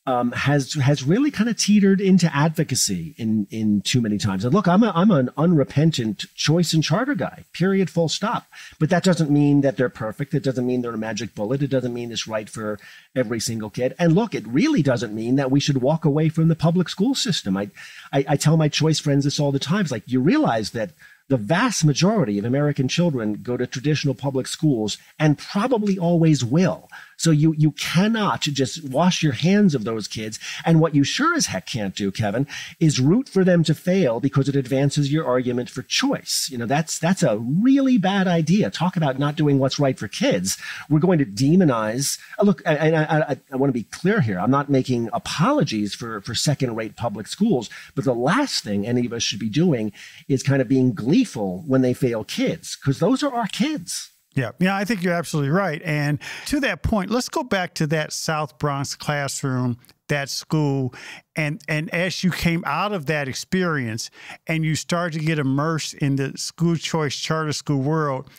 um, 0.08 0.32
has 0.34 0.74
has 0.74 1.04
really 1.04 1.32
kind 1.32 1.50
of 1.50 1.58
teetered 1.58 2.00
into 2.00 2.34
advocacy 2.36 3.16
in 3.18 3.48
in 3.50 3.82
too 3.82 4.02
many 4.02 4.18
times. 4.18 4.46
And 4.46 4.54
look, 4.54 4.68
I'm 4.68 4.84
a, 4.84 4.92
I'm 4.94 5.10
an 5.10 5.30
unrepentant 5.36 6.26
choice 6.36 6.74
and 6.74 6.84
charter 6.84 7.16
guy. 7.16 7.46
Period. 7.54 7.90
Full 7.90 8.10
stop. 8.10 8.46
But 8.80 8.90
that 8.92 9.04
doesn't 9.04 9.32
mean 9.32 9.62
that 9.62 9.78
they're 9.78 9.90
perfect. 9.90 10.34
It 10.34 10.44
doesn't 10.44 10.66
mean 10.66 10.82
they're 10.82 10.94
a 10.94 10.98
magic 10.98 11.34
bullet. 11.34 11.64
It 11.64 11.70
doesn't 11.70 11.94
mean 11.94 12.12
it's 12.12 12.28
right 12.28 12.50
for 12.50 12.80
every 13.16 13.40
single 13.40 13.70
kid. 13.70 13.96
And 13.98 14.14
look, 14.14 14.36
it 14.36 14.48
really 14.48 14.84
doesn't 14.84 15.16
mean 15.16 15.38
that 15.38 15.52
we 15.52 15.60
should 15.60 15.82
walk 15.82 16.06
away 16.06 16.30
from 16.30 16.50
the 16.50 16.56
public 16.56 16.90
school 16.90 17.16
system. 17.16 17.58
I 17.58 17.70
I, 18.14 18.26
I 18.30 18.36
tell 18.36 18.58
my 18.58 18.70
choice 18.70 19.00
friends 19.00 19.24
this 19.24 19.40
all 19.40 19.52
the 19.52 19.60
time. 19.60 19.82
It's 19.82 19.92
like 19.92 20.04
you 20.06 20.22
realize 20.22 20.72
that 20.72 20.92
the 21.28 21.38
vast 21.38 21.84
majority 21.84 22.38
of 22.38 22.46
American 22.46 22.88
children 22.88 23.40
go 23.42 23.58
to 23.58 23.66
traditional 23.66 24.14
public 24.14 24.46
schools 24.46 24.98
and 25.18 25.38
probably 25.38 25.98
always 25.98 26.46
will. 26.46 26.88
So 27.18 27.32
you 27.32 27.54
you 27.58 27.72
cannot 27.72 28.42
just 28.42 28.84
wash 28.90 29.24
your 29.24 29.34
hands 29.34 29.76
of 29.76 29.84
those 29.84 30.08
kids. 30.08 30.40
And 30.66 30.80
what 30.80 30.96
you 30.96 31.04
sure 31.04 31.36
as 31.36 31.48
heck 31.48 31.66
can't 31.66 31.96
do, 31.96 32.12
Kevin, 32.12 32.48
is 32.80 33.00
root 33.00 33.30
for 33.30 33.44
them 33.44 33.64
to 33.64 33.74
fail 33.74 34.20
because 34.20 34.50
it 34.50 34.56
advances 34.56 35.12
your 35.12 35.26
argument 35.26 35.70
for 35.70 35.82
choice. 35.82 36.48
You 36.52 36.58
know, 36.58 36.66
that's 36.66 37.00
that's 37.00 37.24
a 37.24 37.38
really 37.38 37.98
bad 37.98 38.28
idea. 38.28 38.70
Talk 38.70 38.98
about 38.98 39.20
not 39.20 39.36
doing 39.36 39.60
what's 39.60 39.80
right 39.80 39.98
for 39.98 40.08
kids. 40.08 40.58
We're 40.90 41.00
going 41.00 41.20
to 41.20 41.26
demonize. 41.26 42.20
Uh, 42.40 42.44
look, 42.44 42.62
and 42.66 42.96
I, 42.96 43.04
I, 43.04 43.38
I 43.52 43.56
want 43.56 43.70
to 43.70 43.80
be 43.80 43.84
clear 43.84 44.22
here. 44.22 44.40
I'm 44.40 44.52
not 44.52 44.70
making 44.70 45.10
apologies 45.14 45.94
for 45.94 46.22
for 46.22 46.36
second-rate 46.36 46.96
public 46.96 47.28
schools, 47.28 47.70
but 47.96 48.04
the 48.04 48.14
last 48.14 48.64
thing 48.64 48.86
any 48.86 49.06
of 49.06 49.14
us 49.14 49.24
should 49.24 49.40
be 49.40 49.50
doing 49.50 49.92
is 50.28 50.44
kind 50.44 50.62
of 50.62 50.68
being 50.68 50.94
gleeful 50.94 51.64
when 51.68 51.82
they 51.82 51.94
fail 51.94 52.24
kids, 52.24 52.76
because 52.76 53.00
those 53.00 53.24
are 53.24 53.34
our 53.34 53.48
kids. 53.48 54.12
Yeah, 54.36 54.52
yeah, 54.60 54.76
I 54.76 54.84
think 54.84 55.02
you're 55.02 55.14
absolutely 55.14 55.52
right. 55.52 55.82
And 55.84 56.20
to 56.48 56.60
that 56.60 56.84
point, 56.84 57.10
let's 57.10 57.30
go 57.30 57.44
back 57.44 57.74
to 57.76 57.88
that 57.88 58.12
South 58.12 58.58
Bronx 58.60 58.94
classroom 58.94 59.78
that 60.08 60.30
school 60.30 60.94
and 61.36 61.62
and 61.68 61.90
as 61.92 62.24
you 62.24 62.30
came 62.30 62.64
out 62.68 62.94
of 62.94 63.08
that 63.08 63.28
experience 63.28 64.10
and 64.46 64.64
you 64.64 64.76
started 64.76 65.20
to 65.20 65.26
get 65.26 65.40
immersed 65.40 65.96
in 65.96 66.16
the 66.16 66.32
school 66.36 66.76
choice 66.76 67.16
charter 67.16 67.52
school 67.52 67.80
world 67.80 68.30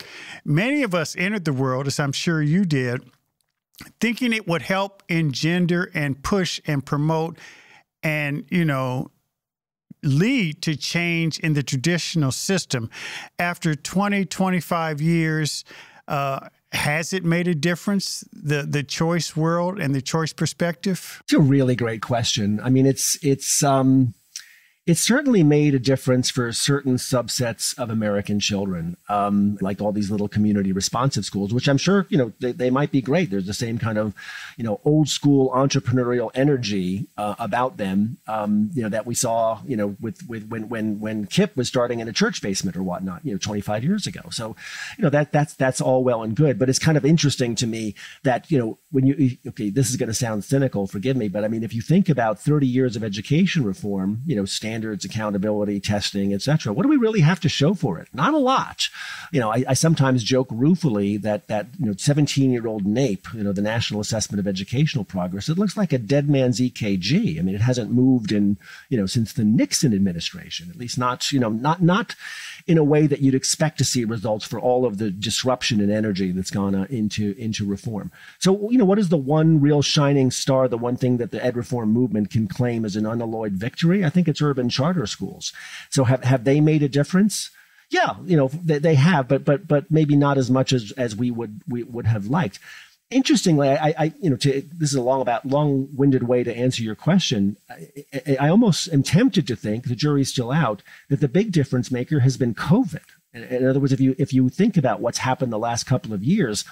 many 0.44 0.82
of 0.82 0.94
us 0.94 1.16
entered 1.16 1.44
the 1.44 1.52
world 1.52 1.86
as 1.86 1.98
i'm 1.98 2.12
sure 2.12 2.40
you 2.40 2.64
did 2.64 3.02
thinking 4.00 4.32
it 4.32 4.46
would 4.46 4.62
help 4.62 5.02
engender 5.08 5.90
and 5.92 6.22
push 6.22 6.60
and 6.66 6.86
promote 6.86 7.36
and 8.02 8.44
you 8.48 8.64
know 8.64 9.10
lead 10.06 10.62
to 10.62 10.76
change 10.76 11.38
in 11.40 11.54
the 11.54 11.62
traditional 11.62 12.32
system. 12.32 12.90
After 13.38 13.74
20 13.74 14.24
25 14.24 15.00
years 15.00 15.64
uh, 16.08 16.48
has 16.72 17.12
it 17.12 17.24
made 17.24 17.48
a 17.48 17.54
difference 17.54 18.24
the 18.32 18.62
the 18.62 18.82
choice 18.82 19.36
world 19.36 19.80
and 19.80 19.94
the 19.94 20.02
choice 20.02 20.32
perspective? 20.32 21.22
It's 21.24 21.32
a 21.32 21.40
really 21.40 21.74
great 21.74 22.02
question. 22.02 22.60
I 22.62 22.70
mean 22.70 22.86
it's 22.86 23.18
it's 23.22 23.62
um 23.62 24.14
it 24.86 24.96
certainly 24.96 25.42
made 25.42 25.74
a 25.74 25.80
difference 25.80 26.30
for 26.30 26.52
certain 26.52 26.94
subsets 26.94 27.76
of 27.76 27.90
American 27.90 28.38
children, 28.38 28.96
um, 29.08 29.58
like 29.60 29.80
all 29.80 29.90
these 29.90 30.12
little 30.12 30.28
community 30.28 30.70
responsive 30.70 31.24
schools, 31.24 31.52
which 31.52 31.68
I'm 31.68 31.76
sure 31.76 32.06
you 32.08 32.16
know 32.16 32.32
they, 32.38 32.52
they, 32.52 32.70
might 32.70 32.92
be 32.92 33.02
great. 33.02 33.30
There's 33.30 33.46
the 33.46 33.54
same 33.54 33.78
kind 33.78 33.98
of 33.98 34.14
you 34.56 34.62
know 34.62 34.80
old 34.84 35.08
school 35.08 35.50
entrepreneurial 35.50 36.30
energy 36.34 37.08
uh, 37.16 37.34
about 37.40 37.78
them, 37.78 38.18
um, 38.28 38.70
you 38.74 38.82
know 38.82 38.88
that 38.88 39.06
we 39.06 39.14
saw 39.16 39.60
you 39.66 39.76
know 39.76 39.96
with 40.00 40.22
with 40.28 40.48
when 40.48 40.68
when 40.68 41.00
when 41.00 41.26
KIPP 41.26 41.56
was 41.56 41.66
starting 41.66 41.98
in 41.98 42.06
a 42.06 42.12
church 42.12 42.40
basement 42.40 42.76
or 42.76 42.84
whatnot, 42.84 43.24
you 43.24 43.32
know 43.32 43.38
25 43.38 43.82
years 43.82 44.06
ago. 44.06 44.20
So 44.30 44.54
you 44.96 45.02
know 45.02 45.10
that 45.10 45.32
that's 45.32 45.54
that's 45.54 45.80
all 45.80 46.04
well 46.04 46.22
and 46.22 46.36
good, 46.36 46.60
but 46.60 46.68
it's 46.68 46.78
kind 46.78 46.96
of 46.96 47.04
interesting 47.04 47.56
to 47.56 47.66
me 47.66 47.96
that 48.22 48.52
you 48.52 48.58
know 48.58 48.78
when 48.92 49.04
you 49.04 49.36
okay, 49.48 49.68
this 49.68 49.90
is 49.90 49.96
going 49.96 50.10
to 50.10 50.14
sound 50.14 50.44
cynical, 50.44 50.86
forgive 50.86 51.16
me, 51.16 51.26
but 51.26 51.42
I 51.42 51.48
mean 51.48 51.64
if 51.64 51.74
you 51.74 51.82
think 51.82 52.08
about 52.08 52.38
30 52.38 52.68
years 52.68 52.94
of 52.94 53.02
education 53.02 53.64
reform, 53.64 54.22
you 54.26 54.36
know 54.36 54.44
standards, 54.76 55.06
accountability, 55.06 55.80
testing, 55.80 56.34
etc. 56.34 56.70
What 56.70 56.82
do 56.82 56.90
we 56.90 56.98
really 56.98 57.20
have 57.20 57.40
to 57.40 57.48
show 57.48 57.72
for 57.72 57.98
it? 57.98 58.08
Not 58.12 58.34
a 58.34 58.38
lot. 58.38 58.88
You 59.32 59.40
know, 59.40 59.50
I, 59.50 59.64
I 59.68 59.74
sometimes 59.74 60.22
joke 60.22 60.48
ruefully 60.50 61.16
that 61.18 61.48
that 61.48 61.68
you 61.78 61.86
know 61.86 61.94
17 61.96 62.50
year 62.50 62.66
old 62.66 62.84
NAEP, 62.84 63.32
you 63.32 63.42
know, 63.42 63.52
the 63.52 63.62
National 63.62 64.00
Assessment 64.00 64.38
of 64.38 64.46
Educational 64.46 65.04
Progress, 65.04 65.48
it 65.48 65.56
looks 65.56 65.78
like 65.78 65.94
a 65.94 65.98
dead 65.98 66.28
man's 66.28 66.60
EKG. 66.60 67.38
I 67.38 67.42
mean, 67.42 67.54
it 67.54 67.62
hasn't 67.62 67.90
moved 67.90 68.32
in 68.32 68.58
you 68.90 68.98
know 68.98 69.06
since 69.06 69.32
the 69.32 69.44
Nixon 69.44 69.94
administration, 69.94 70.68
at 70.68 70.76
least 70.76 70.98
not 70.98 71.32
you 71.32 71.40
know 71.40 71.48
not 71.48 71.80
not 71.80 72.14
in 72.66 72.76
a 72.76 72.84
way 72.84 73.06
that 73.06 73.20
you'd 73.20 73.34
expect 73.34 73.78
to 73.78 73.84
see 73.84 74.04
results 74.04 74.44
for 74.44 74.60
all 74.60 74.84
of 74.84 74.98
the 74.98 75.10
disruption 75.10 75.80
and 75.80 75.90
energy 75.90 76.32
that's 76.32 76.50
gone 76.50 76.74
uh, 76.74 76.86
into 76.90 77.34
into 77.38 77.64
reform. 77.64 78.12
So 78.40 78.70
you 78.70 78.76
know, 78.76 78.84
what 78.84 78.98
is 78.98 79.08
the 79.08 79.16
one 79.16 79.58
real 79.58 79.80
shining 79.80 80.30
star, 80.30 80.68
the 80.68 80.76
one 80.76 80.96
thing 80.96 81.16
that 81.16 81.30
the 81.30 81.42
ed 81.42 81.56
reform 81.56 81.92
movement 81.92 82.28
can 82.28 82.46
claim 82.46 82.84
as 82.84 82.94
an 82.94 83.06
unalloyed 83.06 83.52
victory? 83.52 84.04
I 84.04 84.10
think 84.10 84.28
it's 84.28 84.42
urban 84.42 84.65
charter 84.68 85.06
schools. 85.06 85.52
So 85.90 86.04
have 86.04 86.24
have 86.24 86.44
they 86.44 86.60
made 86.60 86.82
a 86.82 86.88
difference? 86.88 87.50
Yeah, 87.90 88.16
you 88.24 88.36
know 88.36 88.48
they, 88.48 88.78
they 88.78 88.94
have, 88.94 89.28
but 89.28 89.44
but 89.44 89.68
but 89.68 89.90
maybe 89.90 90.16
not 90.16 90.38
as 90.38 90.50
much 90.50 90.72
as 90.72 90.92
as 90.92 91.14
we 91.14 91.30
would 91.30 91.62
we 91.68 91.82
would 91.82 92.06
have 92.06 92.26
liked 92.26 92.58
interestingly, 93.10 93.68
I, 93.68 93.94
I, 93.96 94.12
you 94.20 94.30
know, 94.30 94.36
to, 94.36 94.62
this 94.72 94.90
is 94.90 94.96
a 94.96 95.02
long 95.02 95.20
about 95.20 95.46
long-winded 95.46 96.24
way 96.24 96.44
to 96.44 96.54
answer 96.54 96.82
your 96.82 96.94
question. 96.94 97.56
I, 97.70 98.36
I, 98.40 98.48
almost 98.48 98.92
am 98.92 99.02
tempted 99.02 99.46
to 99.46 99.56
think 99.56 99.84
the 99.84 99.94
jury's 99.94 100.30
still 100.30 100.50
out 100.50 100.82
that 101.08 101.20
the 101.20 101.28
big 101.28 101.52
difference 101.52 101.90
maker 101.90 102.20
has 102.20 102.36
been 102.36 102.54
COVID. 102.54 103.02
In, 103.32 103.44
in 103.44 103.66
other 103.66 103.80
words, 103.80 103.92
if 103.92 104.00
you 104.00 104.14
if 104.18 104.32
you 104.32 104.48
think 104.48 104.76
about 104.76 105.00
what's 105.00 105.18
happened 105.18 105.52
the 105.52 105.58
last 105.58 105.84
couple 105.84 106.12
of 106.12 106.24
years, 106.24 106.64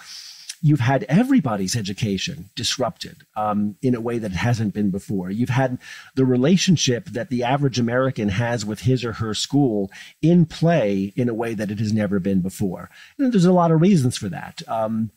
you've 0.65 0.81
had 0.81 1.05
everybody's 1.11 1.77
education 1.77 2.49
disrupted 2.57 3.19
um, 3.37 3.77
in 3.83 3.95
a 3.95 4.01
way 4.01 4.17
that 4.17 4.33
it 4.33 4.37
hasn't 4.37 4.73
been 4.73 4.91
before. 4.91 5.31
You've 5.31 5.51
had 5.51 5.77
the 6.15 6.25
relationship 6.25 7.05
that 7.11 7.29
the 7.29 7.43
average 7.43 7.79
American 7.79 8.31
has 8.31 8.65
with 8.65 8.81
his 8.81 9.05
or 9.05 9.13
her 9.13 9.35
school 9.35 9.91
in 10.23 10.47
play 10.47 11.13
in 11.17 11.29
a 11.29 11.35
way 11.35 11.53
that 11.53 11.71
it 11.71 11.79
has 11.81 11.93
never 11.93 12.19
been 12.19 12.41
before. 12.41 12.89
And 13.19 13.31
there's 13.31 13.45
a 13.45 13.53
lot 13.53 13.73
of 13.73 13.83
reasons 13.83 14.17
for 14.17 14.31
that. 14.31 14.63
Um, 14.67 15.11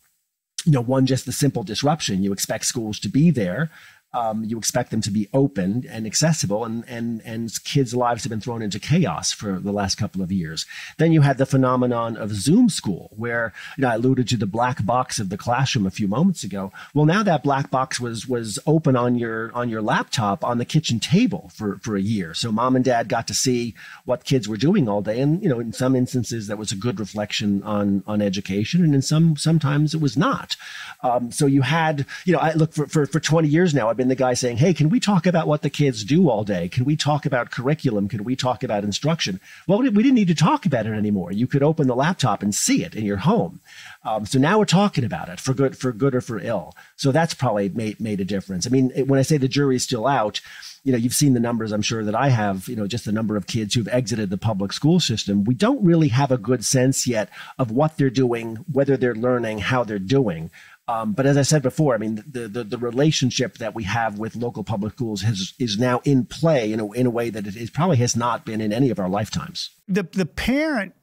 you 0.66 0.74
know, 0.74 0.82
one, 0.82 1.06
just 1.06 1.26
the 1.26 1.32
simple 1.32 1.64
disruption. 1.64 2.24
You 2.24 2.34
expect 2.34 2.66
schools 2.66 3.00
to 3.00 3.08
be 3.08 3.32
there 3.32 3.72
um, 4.18 4.44
you 4.44 4.58
expect 4.58 4.90
them 4.90 5.02
to 5.02 5.12
be 5.12 5.30
open 5.32 5.86
and 5.88 6.08
accessible, 6.08 6.66
and 6.66 6.84
and 6.88 7.22
and 7.24 7.64
kids' 7.64 7.94
lives 7.94 8.24
have 8.24 8.32
been 8.32 8.42
thrown 8.42 8.64
into 8.64 8.80
chaos 8.80 9.32
for 9.32 9.60
the 9.60 9.72
last 9.72 9.96
couple 9.96 10.24
of 10.24 10.32
years. 10.32 10.66
Then 10.98 11.12
you 11.12 11.22
had 11.22 11.38
the 11.38 11.46
phenomenon 11.46 12.18
of 12.18 12.32
Zoom 12.34 12.68
school, 12.70 13.12
where 13.16 13.54
you 13.78 13.84
know 13.84 13.90
I 13.90 13.96
alluded 13.96 14.28
to 14.30 14.38
the 14.38 14.48
black 14.48 14.84
box 14.84 15.20
of 15.20 15.30
the 15.30 15.38
classroom 15.38 15.86
a 15.86 15.92
few 15.92 16.08
moments 16.08 16.44
ago. 16.44 16.72
Well, 16.96 17.06
now 17.06 17.22
that 17.24 17.44
black 17.44 17.70
box 17.70 18.00
was 18.00 18.28
was 18.28 18.58
open 18.66 18.96
on 18.96 19.16
your 19.16 19.52
on 19.54 19.70
your 19.70 19.84
laptop 19.84 20.44
on 20.44 20.58
the 20.58 20.66
kitchen 20.66 21.00
table 21.00 21.52
for 21.54 21.78
for 21.78 21.96
a 21.96 22.02
year, 22.02 22.34
so 22.34 22.52
mom 22.52 22.76
and 22.76 22.84
dad 22.84 23.10
got 23.10 23.28
to 23.28 23.36
see 23.36 23.76
what 24.06 24.24
kids 24.24 24.48
were 24.48 24.58
doing 24.58 24.90
all 24.90 25.04
day, 25.04 25.20
and 25.20 25.44
you 25.44 25.50
know 25.50 25.60
in 25.60 25.74
some 25.74 25.96
instances 25.96 26.48
that 26.48 26.58
was 26.58 26.72
a 26.72 26.76
good 26.76 27.00
reflection 27.00 27.62
on 27.62 28.04
on 28.08 28.24
education, 28.24 28.84
and 28.84 28.96
in 28.96 29.04
some 29.04 29.38
sometimes 29.38 29.94
it 29.94 30.02
was 30.02 30.18
not. 30.18 30.56
Um, 31.04 31.32
so 31.32 31.46
you 31.46 31.62
had 31.62 32.08
you 32.26 32.34
know 32.34 32.40
I 32.40 32.54
look 32.54 32.74
for 32.74 32.88
for 32.88 33.06
for 33.06 33.20
twenty 33.20 33.50
years 33.50 33.76
now. 33.76 33.90
I've 33.90 33.98
been 33.98 34.07
the 34.08 34.16
guy 34.16 34.34
saying, 34.34 34.58
Hey, 34.58 34.74
can 34.74 34.90
we 34.90 35.00
talk 35.00 35.26
about 35.26 35.48
what 35.48 35.62
the 35.62 35.70
kids 35.70 36.04
do 36.04 36.30
all 36.30 36.44
day? 36.44 36.70
Can 36.70 36.86
we 36.86 36.96
talk 36.96 37.26
about 37.26 37.52
curriculum? 37.52 38.08
Can 38.08 38.24
we 38.24 38.36
talk 38.36 38.64
about 38.64 38.84
instruction? 38.84 39.40
Well, 39.68 39.80
we 39.80 39.90
didn't 39.90 40.16
need 40.16 40.28
to 40.28 40.36
talk 40.36 40.66
about 40.66 40.86
it 40.86 40.94
anymore. 40.94 41.32
You 41.32 41.48
could 41.48 41.64
open 41.64 41.88
the 41.88 41.96
laptop 41.96 42.42
and 42.42 42.54
see 42.54 42.84
it 42.84 42.96
in 42.96 43.06
your 43.06 43.18
home. 43.18 43.62
Um, 44.04 44.26
so 44.26 44.40
now 44.40 44.60
we're 44.60 44.66
talking 44.66 45.04
about 45.04 45.30
it 45.30 45.40
for 45.40 45.54
good, 45.54 45.78
for 45.78 45.92
good 45.92 46.16
or 46.16 46.22
for 46.22 46.40
ill. 46.40 46.74
So 46.96 47.12
that's 47.12 47.34
probably 47.34 47.70
made, 47.70 48.00
made 48.00 48.22
a 48.22 48.26
difference. 48.26 48.66
I 48.66 48.70
mean, 48.70 48.92
when 49.08 49.20
I 49.20 49.24
say 49.24 49.38
the 49.38 49.48
jury's 49.48 49.84
still 49.84 50.08
out, 50.08 50.42
you 50.84 50.94
know, 50.94 50.98
you've 50.98 51.14
seen 51.14 51.34
the 51.34 51.42
numbers, 51.42 51.74
I'm 51.74 51.82
sure 51.82 52.06
that 52.06 52.16
I 52.16 52.30
have, 52.30 52.70
you 52.70 52.76
know, 52.78 52.88
just 52.88 53.04
the 53.04 53.12
number 53.12 53.36
of 53.36 53.46
kids 53.46 53.74
who've 53.74 53.90
exited 53.90 54.30
the 54.30 54.38
public 54.38 54.72
school 54.72 55.02
system. 55.02 55.44
We 55.44 55.54
don't 55.54 55.84
really 55.84 56.08
have 56.08 56.32
a 56.32 56.38
good 56.38 56.64
sense 56.64 57.06
yet 57.06 57.30
of 57.60 57.72
what 57.72 57.98
they're 57.98 58.10
doing, 58.10 58.64
whether 58.72 58.96
they're 58.96 59.14
learning, 59.14 59.60
how 59.60 59.84
they're 59.84 60.00
doing. 60.00 60.50
Um, 60.90 61.12
but 61.12 61.26
as 61.26 61.36
I 61.36 61.42
said 61.42 61.62
before, 61.62 61.94
I 61.96 61.98
mean, 61.98 62.24
the, 62.26 62.48
the, 62.48 62.64
the, 62.64 62.78
relationship 62.78 63.58
that 63.58 63.76
we 63.76 63.84
have 63.84 64.20
with 64.20 64.38
local 64.38 64.64
public 64.64 64.94
schools 64.94 65.22
has, 65.22 65.54
is 65.60 65.78
now 65.78 66.00
in 66.06 66.26
play 66.26 66.72
in 66.72 66.80
a, 66.80 66.90
in 66.94 67.06
a 67.06 67.10
way 67.10 67.30
that 67.30 67.46
it, 67.46 67.74
probably 67.74 67.98
has 67.98 68.16
not 68.16 68.46
been 68.46 68.62
in 68.62 68.72
any 68.72 68.90
of 68.90 68.98
our 68.98 69.10
lifetimes. 69.10 69.72
The, 69.90 70.04
the 70.04 70.26
parent, 70.26 70.94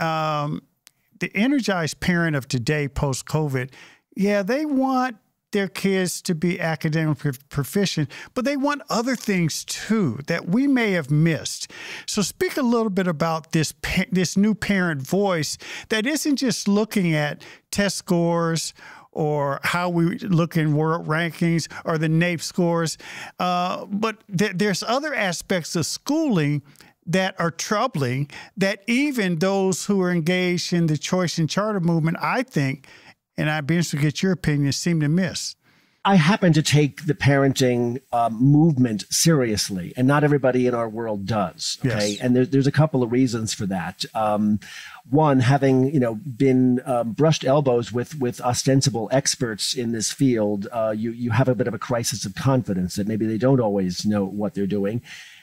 um, 0.00 0.62
the 1.20 1.30
energized 1.34 2.00
parent 2.00 2.36
of 2.36 2.48
today 2.48 2.88
post 2.88 3.26
COVID, 3.26 3.70
yeah, 4.16 4.42
they 4.42 4.64
want 4.64 5.16
their 5.54 5.68
kids 5.68 6.20
to 6.22 6.34
be 6.34 6.60
academically 6.60 7.32
proficient, 7.48 8.10
but 8.34 8.44
they 8.44 8.56
want 8.56 8.82
other 8.90 9.14
things 9.14 9.64
too 9.64 10.18
that 10.26 10.48
we 10.48 10.66
may 10.66 10.92
have 10.92 11.10
missed. 11.10 11.70
So, 12.06 12.22
speak 12.22 12.56
a 12.56 12.62
little 12.62 12.90
bit 12.90 13.06
about 13.06 13.52
this 13.52 13.72
this 14.10 14.36
new 14.36 14.54
parent 14.54 15.00
voice 15.00 15.56
that 15.90 16.06
isn't 16.06 16.36
just 16.36 16.66
looking 16.66 17.14
at 17.14 17.42
test 17.70 17.96
scores 17.96 18.74
or 19.14 19.60
how 19.62 19.88
we 19.88 20.18
look 20.18 20.56
in 20.56 20.76
world 20.76 21.06
rankings 21.06 21.68
or 21.84 21.96
the 21.96 22.08
NAEP 22.08 22.42
scores. 22.42 22.98
Uh, 23.38 23.86
but 23.86 24.16
th- 24.36 24.52
there's 24.56 24.82
other 24.82 25.14
aspects 25.14 25.74
of 25.76 25.86
schooling 25.86 26.62
that 27.06 27.34
are 27.38 27.50
troubling 27.50 28.30
that 28.56 28.82
even 28.86 29.38
those 29.38 29.86
who 29.86 30.00
are 30.02 30.10
engaged 30.10 30.72
in 30.72 30.86
the 30.86 30.98
choice 30.98 31.38
and 31.38 31.48
charter 31.48 31.80
movement, 31.80 32.16
I 32.20 32.42
think, 32.42 32.86
and 33.36 33.50
I'd 33.50 33.66
be 33.66 33.74
interested 33.74 33.98
to 33.98 34.02
get 34.02 34.22
your 34.22 34.32
opinion, 34.32 34.72
seem 34.72 35.00
to 35.00 35.08
miss. 35.08 35.56
I 36.06 36.16
happen 36.16 36.52
to 36.52 36.62
take 36.62 37.06
the 37.06 37.14
parenting 37.14 38.00
um, 38.12 38.34
movement 38.34 39.04
seriously, 39.10 39.94
and 39.96 40.06
not 40.06 40.22
everybody 40.22 40.66
in 40.66 40.74
our 40.74 40.88
world 40.88 41.24
does. 41.24 41.78
Okay, 41.84 42.10
yes. 42.10 42.20
and 42.20 42.36
there, 42.36 42.44
there's 42.44 42.66
a 42.66 42.72
couple 42.72 43.02
of 43.02 43.10
reasons 43.10 43.54
for 43.54 43.64
that. 43.66 44.04
Um, 44.14 44.60
one, 45.10 45.40
having 45.40 45.92
you 45.92 46.00
know 46.00 46.14
been 46.14 46.80
um, 46.86 47.12
brushed 47.12 47.44
elbows 47.44 47.92
with 47.92 48.18
with 48.18 48.40
ostensible 48.40 49.08
experts 49.12 49.74
in 49.74 49.92
this 49.92 50.10
field, 50.12 50.66
uh, 50.72 50.94
you 50.96 51.10
you 51.10 51.30
have 51.30 51.48
a 51.48 51.54
bit 51.54 51.68
of 51.68 51.74
a 51.74 51.78
crisis 51.78 52.24
of 52.24 52.34
confidence 52.34 52.96
that 52.96 53.06
maybe 53.06 53.26
they 53.26 53.38
don't 53.38 53.60
always 53.60 54.06
know 54.06 54.24
what 54.24 54.54
they're 54.54 54.66
doing. 54.66 55.02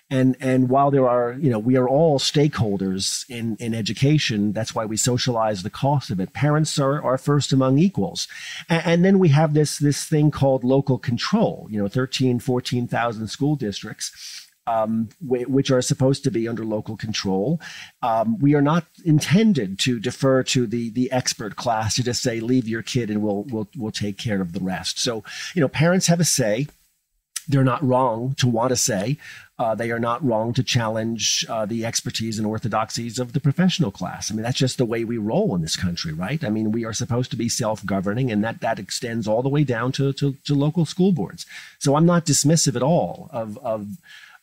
And 0.10 0.36
and 0.39 0.68
while 0.68 0.89
there 0.89 1.08
are 1.08 1.34
you 1.34 1.51
know 1.51 1.60
we 1.60 1.77
are 1.77 1.88
all 1.88 2.18
stakeholders 2.18 3.24
in 3.30 3.56
in 3.58 3.75
education 3.75 4.51
that's 4.51 4.74
why 4.74 4.84
we 4.84 4.98
socialize 4.98 5.62
the 5.62 5.70
cost 5.70 6.10
of 6.10 6.20
it. 6.20 6.34
Parents 6.34 6.80
are 6.80 7.01
are 7.01 7.20
first 7.20 7.53
among 7.53 7.77
equals. 7.77 8.27
And, 8.68 8.86
and 8.86 9.06
then 9.06 9.20
we 9.20 9.30
have 9.30 9.53
this 9.53 9.77
this 9.77 10.06
thing 10.06 10.32
called 10.32 10.63
local 10.63 10.98
control 10.98 11.68
you 11.70 11.82
know 11.82 11.88
13 11.88 12.39
14,000 12.39 13.27
school 13.27 13.56
districts 13.56 14.50
um, 14.68 15.10
which 15.22 15.72
are 15.72 15.82
supposed 15.82 16.24
to 16.24 16.32
be 16.32 16.48
under 16.48 16.63
local 16.63 16.96
control. 16.96 17.60
Um, 18.01 18.38
we 18.39 18.53
are 18.53 18.62
not 18.62 18.86
intended 19.03 19.80
to 19.80 20.00
defer 20.00 20.44
to 20.44 20.68
the 20.68 20.89
the 20.91 21.12
expert 21.12 21.56
class 21.56 21.96
to 21.96 22.03
just 22.03 22.22
say 22.22 22.39
leave 22.39 22.68
your 22.68 22.84
kid 22.84 23.10
and 23.10 23.22
we'll 23.22 23.44
we'll 23.50 23.70
we'll 23.75 23.91
take 23.91 24.18
care 24.18 24.41
of 24.41 24.53
the 24.53 24.60
rest. 24.60 25.00
So 25.00 25.24
you 25.56 25.62
know 25.62 25.68
parents 25.68 26.08
have 26.08 26.20
a 26.20 26.25
say 26.25 26.68
they're 27.48 27.63
not 27.63 27.84
wrong 27.84 28.36
to 28.36 28.48
want 28.48 28.70
to 28.70 28.75
say. 28.75 29.18
Uh, 29.58 29.75
they 29.75 29.91
are 29.91 30.00
not 30.00 30.24
wrong 30.25 30.53
to 30.53 30.63
challenge 30.63 31.46
uh, 31.50 31.65
the 31.65 31.86
expertise 31.86 32.38
and 32.38 32.48
orthodoxies 32.48 33.20
of 33.20 33.34
the 33.34 33.39
professional 33.39 33.91
class. 33.91 34.32
I 34.32 34.34
mean, 34.34 34.44
that's 34.44 34.58
just 34.58 34.77
the 34.77 34.86
way 34.86 35.03
we 35.03 35.18
roll 35.18 35.53
in 35.56 35.62
this 35.62 35.75
country, 35.75 36.13
right? 36.13 36.44
I 36.44 36.50
mean, 36.50 36.72
we 36.72 36.84
are 36.86 36.94
supposed 36.94 37.30
to 37.32 37.38
be 37.38 37.50
self-governing, 37.50 38.32
and 38.32 38.44
that 38.44 38.62
that 38.62 38.80
extends 38.80 39.27
all 39.27 39.44
the 39.44 39.50
way 39.50 39.63
down 39.63 39.91
to 39.94 40.13
to, 40.13 40.34
to 40.46 40.56
local 40.56 40.86
school 40.86 41.12
boards. 41.12 41.46
So 41.80 41.96
I'm 41.96 42.06
not 42.06 42.25
dismissive 42.25 42.75
at 42.75 42.84
all 42.84 43.30
of 43.32 43.58
of 43.60 43.88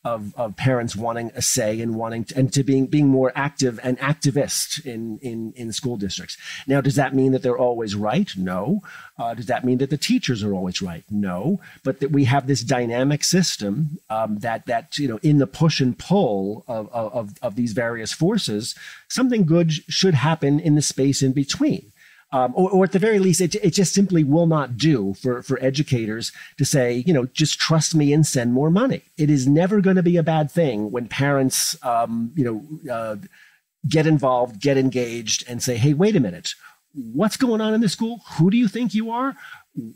of, 0.05 0.33
of 0.37 0.57
parents 0.57 0.95
wanting 0.95 1.33
a 1.35 1.43
say 1.43 1.81
and 1.81 1.95
wanting 1.95 2.25
to, 2.25 2.38
and 2.38 2.52
to 2.52 2.62
being 2.62 2.87
being 2.87 3.09
more 3.09 3.33
active 3.35 3.81
and 3.83 3.99
activist 3.99 4.85
in 4.87 5.19
in 5.19 5.52
in 5.57 5.73
school 5.73 5.97
districts. 5.97 6.37
Now, 6.67 6.81
does 6.81 6.95
that 6.95 7.14
mean 7.14 7.33
that 7.33 7.43
they're 7.43 7.59
always 7.59 7.95
right? 7.95 8.31
No. 8.37 8.81
Uh, 9.19 9.35
does 9.35 9.47
that 9.47 9.64
mean 9.64 9.78
that 9.78 9.90
the 9.90 9.99
teachers 9.99 10.45
are 10.45 10.55
always 10.55 10.81
right? 10.81 11.05
No. 11.11 11.61
But 11.83 12.00
that 12.00 12.12
we 12.12 12.25
have 12.25 12.47
this 12.47 12.62
dynamic 12.62 13.25
system 13.25 13.99
um, 14.09 14.38
that 14.38 14.67
that 14.67 14.99
you 14.99 15.09
know 15.09 15.19
in 15.23 15.38
the 15.38 15.47
push 15.47 15.81
and 15.81 15.99
pull 15.99 16.64
of, 16.69 16.88
of 16.93 17.35
of 17.43 17.57
these 17.57 17.73
various 17.73 18.12
forces, 18.12 18.76
something 19.09 19.45
good 19.45 19.73
should 19.73 20.14
happen 20.14 20.61
in 20.61 20.76
the 20.76 20.83
space 20.83 21.23
in 21.23 21.33
between 21.33 21.93
um, 22.30 22.52
or, 22.54 22.70
or, 22.70 22.85
at 22.85 22.92
the 22.92 22.99
very 22.99 23.18
least, 23.18 23.40
it, 23.40 23.54
it 23.56 23.70
just 23.70 23.94
simply 23.94 24.23
will 24.23 24.47
not 24.47 24.76
do 24.76 25.14
for, 25.14 25.42
for 25.42 25.58
educators 25.62 26.30
to 26.58 26.64
say, 26.64 27.02
you 27.06 27.12
know, 27.12 27.25
just 27.26 27.58
trust 27.58 27.94
me 27.94 28.12
and 28.12 28.26
send 28.26 28.52
more 28.52 28.70
money. 28.70 29.02
It 29.16 29.30
is 29.30 29.47
never 29.47 29.80
going 29.80 29.97
to 29.97 30.02
be 30.02 30.18
a 30.18 30.23
bad 30.23 30.50
thing 30.50 30.90
when 30.90 31.08
parents, 31.08 31.75
um, 31.82 32.32
you 32.35 32.44
know, 32.44 32.92
uh, 32.92 33.16
get 33.88 34.06
involved, 34.06 34.61
get 34.61 34.76
engaged, 34.76 35.44
and 35.49 35.62
say, 35.62 35.78
hey, 35.78 35.94
wait 35.94 36.16
a 36.16 36.20
minute, 36.20 36.52
what's 36.92 37.38
going 37.38 37.61
on 37.61 37.73
in 37.73 37.80
the 37.80 37.88
school? 37.88 38.20
Who 38.37 38.50
do 38.50 38.56
you 38.56 38.68
think 38.68 38.94
you 38.94 39.11
are? 39.11 39.35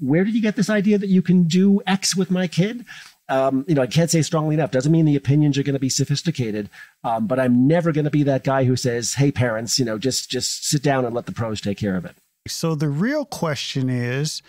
Where 0.00 0.24
did 0.24 0.34
you 0.34 0.42
get 0.42 0.56
this 0.56 0.70
idea 0.70 0.96
that 0.98 1.08
you 1.08 1.20
can 1.20 1.44
do 1.44 1.82
X 1.86 2.16
with 2.16 2.30
my 2.30 2.46
kid? 2.46 2.86
Um, 3.32 3.64
you 3.66 3.74
know, 3.74 3.80
I 3.80 3.86
can't 3.86 4.10
say 4.10 4.20
strongly 4.20 4.54
enough. 4.54 4.72
Doesn't 4.72 4.92
mean 4.92 5.06
the 5.06 5.16
opinions 5.16 5.56
are 5.56 5.62
going 5.62 5.72
to 5.72 5.80
be 5.80 5.88
sophisticated, 5.88 6.68
um, 7.02 7.26
but 7.26 7.40
I'm 7.40 7.66
never 7.66 7.90
going 7.90 8.04
to 8.04 8.10
be 8.10 8.22
that 8.24 8.44
guy 8.44 8.64
who 8.64 8.76
says, 8.76 9.14
"Hey, 9.14 9.32
parents, 9.32 9.78
you 9.78 9.86
know, 9.86 9.96
just 9.96 10.30
just 10.30 10.68
sit 10.68 10.82
down 10.82 11.06
and 11.06 11.14
let 11.14 11.24
the 11.24 11.32
pros 11.32 11.60
take 11.62 11.78
care 11.78 11.96
of 11.96 12.04
it." 12.04 12.14
So 12.46 12.74
the 12.74 12.90
real 12.90 13.24
question 13.24 13.88
is 13.88 14.42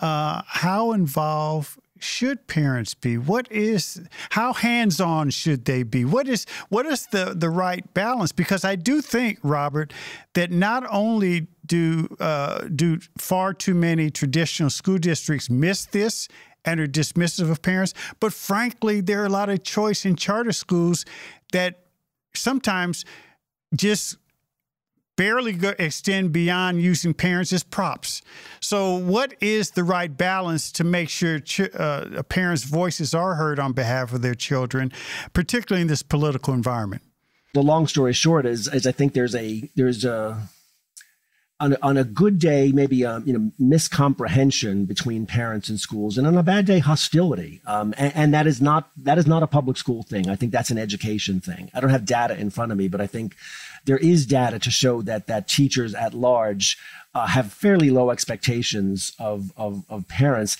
uh, 0.00 0.42
how 0.44 0.90
involved 0.90 1.78
should 2.00 2.48
parents 2.48 2.94
be? 2.94 3.16
What 3.16 3.50
is 3.52 4.00
how 4.30 4.54
hands 4.54 5.00
on 5.00 5.30
should 5.30 5.66
they 5.66 5.84
be? 5.84 6.04
What 6.04 6.26
is 6.26 6.46
what 6.68 6.86
is 6.86 7.06
the 7.12 7.34
the 7.36 7.50
right 7.50 7.94
balance? 7.94 8.32
Because 8.32 8.64
I 8.64 8.74
do 8.74 9.00
think, 9.00 9.38
Robert, 9.44 9.92
that 10.34 10.50
not 10.50 10.84
only 10.90 11.46
do 11.64 12.08
uh, 12.18 12.66
do 12.74 12.98
far 13.18 13.54
too 13.54 13.74
many 13.74 14.10
traditional 14.10 14.70
school 14.70 14.98
districts 14.98 15.48
miss 15.48 15.84
this 15.84 16.26
and 16.64 16.80
are 16.80 16.86
dismissive 16.86 17.50
of 17.50 17.62
parents, 17.62 17.94
but 18.18 18.32
frankly, 18.32 19.00
there 19.00 19.22
are 19.22 19.26
a 19.26 19.30
lot 19.30 19.48
of 19.48 19.62
choice 19.62 20.04
in 20.04 20.16
charter 20.16 20.52
schools 20.52 21.04
that 21.52 21.84
sometimes 22.34 23.04
just 23.74 24.16
barely 25.20 25.58
extend 25.78 26.32
beyond 26.32 26.80
using 26.80 27.12
parents 27.12 27.52
as 27.52 27.62
props. 27.62 28.22
So, 28.58 28.94
what 28.94 29.34
is 29.42 29.72
the 29.72 29.84
right 29.84 30.16
balance 30.16 30.72
to 30.72 30.84
make 30.84 31.10
sure 31.10 31.40
uh, 31.74 32.22
parents' 32.30 32.64
voices 32.64 33.12
are 33.12 33.34
heard 33.34 33.58
on 33.58 33.74
behalf 33.74 34.14
of 34.14 34.22
their 34.22 34.34
children, 34.34 34.90
particularly 35.34 35.82
in 35.82 35.88
this 35.88 36.02
political 36.02 36.54
environment? 36.54 37.02
The 37.52 37.62
long 37.62 37.86
story 37.86 38.14
short 38.14 38.46
is, 38.46 38.66
is 38.68 38.86
I 38.86 38.92
think 38.92 39.12
there's 39.12 39.34
a 39.34 39.68
there's 39.76 40.06
a 40.06 40.48
on 41.60 41.74
a, 41.74 41.78
on 41.82 41.96
a 41.96 42.04
good 42.04 42.38
day, 42.38 42.72
maybe 42.72 43.02
a 43.02 43.20
you 43.24 43.32
know 43.32 43.50
miscomprehension 43.60 44.86
between 44.86 45.26
parents 45.26 45.68
and 45.68 45.78
schools, 45.78 46.18
and 46.18 46.26
on 46.26 46.36
a 46.36 46.42
bad 46.42 46.66
day, 46.66 46.78
hostility. 46.78 47.60
Um, 47.66 47.94
and, 47.98 48.12
and, 48.16 48.34
that 48.34 48.46
is 48.46 48.60
not 48.60 48.90
that 48.96 49.18
is 49.18 49.26
not 49.26 49.42
a 49.42 49.46
public 49.46 49.76
school 49.76 50.02
thing. 50.02 50.28
I 50.28 50.36
think 50.36 50.52
that's 50.52 50.70
an 50.70 50.78
education 50.78 51.40
thing. 51.40 51.70
I 51.74 51.80
don't 51.80 51.90
have 51.90 52.04
data 52.04 52.36
in 52.38 52.50
front 52.50 52.72
of 52.72 52.78
me, 52.78 52.88
but 52.88 53.00
I 53.00 53.06
think 53.06 53.36
there 53.84 53.98
is 53.98 54.26
data 54.26 54.58
to 54.58 54.70
show 54.70 55.02
that 55.02 55.26
that 55.26 55.48
teachers 55.48 55.94
at 55.94 56.14
large 56.14 56.78
uh, 57.14 57.26
have 57.26 57.52
fairly 57.52 57.90
low 57.90 58.10
expectations 58.10 59.12
of, 59.18 59.52
of, 59.56 59.84
of 59.88 60.06
parents. 60.06 60.56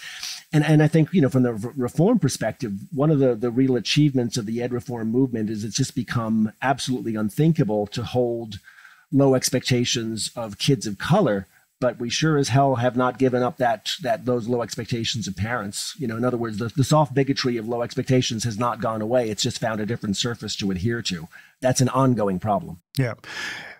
And, 0.52 0.64
and 0.64 0.82
I 0.82 0.88
think, 0.88 1.12
you 1.12 1.20
know, 1.20 1.28
from 1.28 1.44
the 1.44 1.52
reform 1.52 2.18
perspective, 2.18 2.72
one 2.92 3.10
of 3.10 3.20
the, 3.20 3.34
the 3.34 3.50
real 3.50 3.76
achievements 3.76 4.36
of 4.36 4.46
the 4.46 4.60
ed 4.60 4.72
reform 4.72 5.10
movement 5.10 5.48
is 5.48 5.62
it's 5.62 5.76
just 5.76 5.94
become 5.94 6.52
absolutely 6.60 7.14
unthinkable 7.14 7.86
to 7.88 8.02
hold 8.02 8.58
low 9.12 9.34
expectations 9.34 10.30
of 10.36 10.58
kids 10.58 10.86
of 10.86 10.98
color 10.98 11.46
but 11.80 11.98
we 11.98 12.10
sure 12.10 12.36
as 12.36 12.50
hell 12.50 12.76
have 12.76 12.96
not 12.96 13.18
given 13.18 13.42
up 13.42 13.56
that 13.56 13.90
that 14.02 14.26
those 14.26 14.46
low 14.46 14.62
expectations 14.62 15.26
of 15.26 15.34
parents. 15.34 15.94
You 15.98 16.06
know, 16.06 16.16
in 16.16 16.24
other 16.24 16.36
words, 16.36 16.58
the, 16.58 16.68
the 16.68 16.84
soft 16.84 17.14
bigotry 17.14 17.56
of 17.56 17.66
low 17.66 17.82
expectations 17.82 18.44
has 18.44 18.58
not 18.58 18.80
gone 18.80 19.02
away. 19.02 19.30
It's 19.30 19.42
just 19.42 19.58
found 19.58 19.80
a 19.80 19.86
different 19.86 20.16
surface 20.16 20.54
to 20.56 20.70
adhere 20.70 21.02
to. 21.02 21.26
That's 21.60 21.80
an 21.80 21.88
ongoing 21.88 22.38
problem. 22.38 22.80
Yeah. 22.98 23.14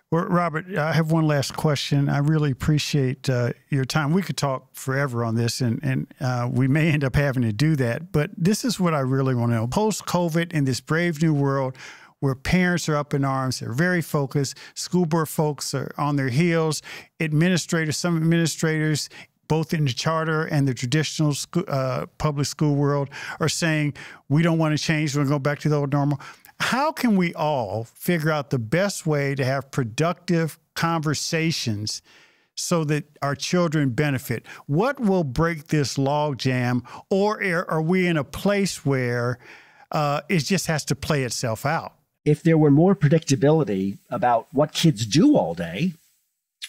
Well, 0.09 0.25
Robert, 0.25 0.75
I 0.75 0.91
have 0.91 1.11
one 1.11 1.25
last 1.25 1.55
question. 1.55 2.09
I 2.09 2.17
really 2.17 2.51
appreciate 2.51 3.29
uh, 3.29 3.53
your 3.69 3.85
time. 3.85 4.11
We 4.11 4.21
could 4.21 4.35
talk 4.35 4.67
forever 4.73 5.23
on 5.23 5.35
this, 5.35 5.61
and, 5.61 5.79
and 5.83 6.07
uh, 6.19 6.49
we 6.51 6.67
may 6.67 6.91
end 6.91 7.05
up 7.05 7.15
having 7.15 7.43
to 7.43 7.53
do 7.53 7.77
that. 7.77 8.11
But 8.11 8.31
this 8.35 8.65
is 8.65 8.77
what 8.77 8.93
I 8.93 8.99
really 8.99 9.35
want 9.35 9.51
to 9.51 9.55
know. 9.55 9.67
Post 9.67 10.05
COVID, 10.05 10.51
in 10.51 10.65
this 10.65 10.81
brave 10.81 11.21
new 11.21 11.33
world, 11.33 11.77
where 12.21 12.35
parents 12.35 12.87
are 12.87 12.95
up 12.95 13.13
in 13.13 13.25
arms. 13.25 13.59
They're 13.59 13.73
very 13.73 14.01
focused. 14.01 14.57
School 14.75 15.05
board 15.05 15.27
folks 15.27 15.73
are 15.73 15.91
on 15.97 16.15
their 16.15 16.29
heels. 16.29 16.81
Administrators, 17.19 17.97
some 17.97 18.15
administrators, 18.15 19.09
both 19.49 19.73
in 19.73 19.83
the 19.83 19.91
charter 19.91 20.45
and 20.45 20.65
the 20.65 20.73
traditional 20.73 21.33
school, 21.33 21.65
uh, 21.67 22.05
public 22.17 22.47
school 22.47 22.75
world, 22.75 23.09
are 23.41 23.49
saying 23.49 23.95
we 24.29 24.41
don't 24.41 24.59
want 24.59 24.77
to 24.77 24.81
change. 24.81 25.13
We're 25.13 25.25
going 25.25 25.27
to 25.27 25.35
go 25.35 25.39
back 25.39 25.59
to 25.59 25.69
the 25.69 25.75
old 25.75 25.91
normal. 25.91 26.21
How 26.59 26.91
can 26.91 27.17
we 27.17 27.33
all 27.33 27.83
figure 27.83 28.31
out 28.31 28.51
the 28.51 28.59
best 28.59 29.05
way 29.05 29.35
to 29.35 29.43
have 29.43 29.69
productive 29.71 30.57
conversations? 30.73 32.01
so 32.53 32.83
that 32.83 33.05
our 33.21 33.33
children 33.33 33.89
benefit? 33.89 34.45
What 34.67 34.99
will 34.99 35.23
break 35.23 35.67
this 35.67 35.97
logjam, 35.97 36.85
or 37.09 37.41
are 37.71 37.81
we 37.81 38.05
in 38.05 38.17
a 38.17 38.25
place 38.25 38.85
where 38.85 39.39
uh, 39.91 40.21
it 40.29 40.39
just 40.39 40.67
has 40.67 40.85
to 40.85 40.95
play 40.95 41.23
itself 41.23 41.65
out? 41.65 41.93
If 42.25 42.43
there 42.43 42.57
were 42.57 42.71
more 42.71 42.95
predictability 42.95 43.97
about 44.09 44.47
what 44.51 44.73
kids 44.73 45.05
do 45.05 45.35
all 45.35 45.53
day, 45.53 45.93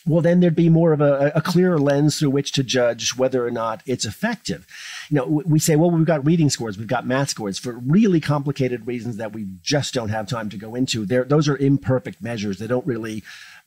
well, 0.06 0.20
then 0.20 0.40
there'd 0.40 0.56
be 0.56 0.68
more 0.68 0.92
of 0.92 1.00
a, 1.00 1.30
a, 1.34 1.40
clearer 1.40 1.78
lens 1.78 2.18
through 2.18 2.30
which 2.30 2.50
to 2.52 2.64
judge 2.64 3.16
whether 3.16 3.46
or 3.46 3.52
not 3.52 3.82
it's 3.86 4.04
effective. 4.04 4.66
You 5.10 5.16
know, 5.16 5.42
we 5.46 5.60
say, 5.60 5.76
well, 5.76 5.90
we've 5.90 6.04
got 6.04 6.26
reading 6.26 6.50
scores, 6.50 6.76
we've 6.76 6.88
got 6.88 7.06
math 7.06 7.30
scores 7.30 7.58
for 7.58 7.72
really 7.72 8.20
complicated 8.20 8.86
reasons 8.86 9.16
that 9.18 9.32
we 9.32 9.46
just 9.62 9.94
don't 9.94 10.08
have 10.08 10.26
time 10.26 10.48
to 10.50 10.56
go 10.56 10.74
into. 10.74 11.06
There, 11.06 11.24
those 11.24 11.48
are 11.48 11.56
imperfect 11.56 12.20
measures. 12.20 12.58
They 12.58 12.66
don't 12.66 12.86
really 12.86 13.22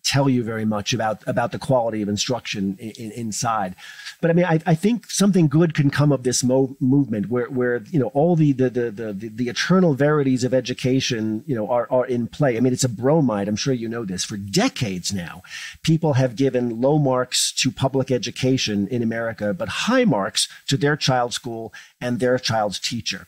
tell 0.06 0.30
you 0.30 0.44
very 0.44 0.65
much 0.65 0.94
about 0.94 1.24
about 1.28 1.52
the 1.52 1.60
quality 1.60 2.02
of 2.02 2.08
instruction 2.08 2.78
in, 2.80 2.91
in, 2.91 3.12
inside. 3.12 3.76
But 4.22 4.30
I 4.30 4.34
mean, 4.34 4.46
I, 4.46 4.60
I, 4.65 4.76
think 4.76 5.10
something 5.10 5.48
good 5.48 5.74
can 5.74 5.89
come 5.89 6.12
of 6.12 6.24
this 6.24 6.44
mo- 6.44 6.78
movement, 6.80 7.30
where 7.30 7.50
where 7.50 7.84
you 7.89 8.00
know 8.00 8.08
all 8.08 8.36
the 8.36 8.52
the, 8.54 8.70
the 8.70 8.91
the 8.91 9.13
the 9.13 9.50
eternal 9.50 9.96
verities 9.96 10.44
of 10.44 10.54
education, 10.54 11.44
you 11.48 11.56
know, 11.56 11.68
are 11.70 11.88
are 11.89 12.06
in 12.06 12.28
play. 12.28 12.56
I 12.56 12.60
mean, 12.60 12.72
it's 12.72 12.84
a 12.84 12.89
bromide. 12.89 13.48
I'm 13.48 13.56
sure 13.56 13.74
you 13.74 13.89
know 13.89 14.06
this. 14.06 14.24
For 14.24 14.38
decades 14.38 15.12
now, 15.12 15.41
people 15.82 16.13
have 16.13 16.36
given 16.36 16.80
low 16.80 16.98
marks 17.00 17.52
to 17.54 17.72
public 17.72 18.12
education 18.12 18.88
in 18.88 19.02
America, 19.02 19.54
but 19.54 19.70
high 19.70 20.06
marks 20.06 20.48
to 20.68 20.78
their 20.78 20.96
child's 20.96 21.36
school 21.36 21.74
and 22.00 22.20
their 22.20 22.38
child's 22.38 22.80
teacher 22.80 23.26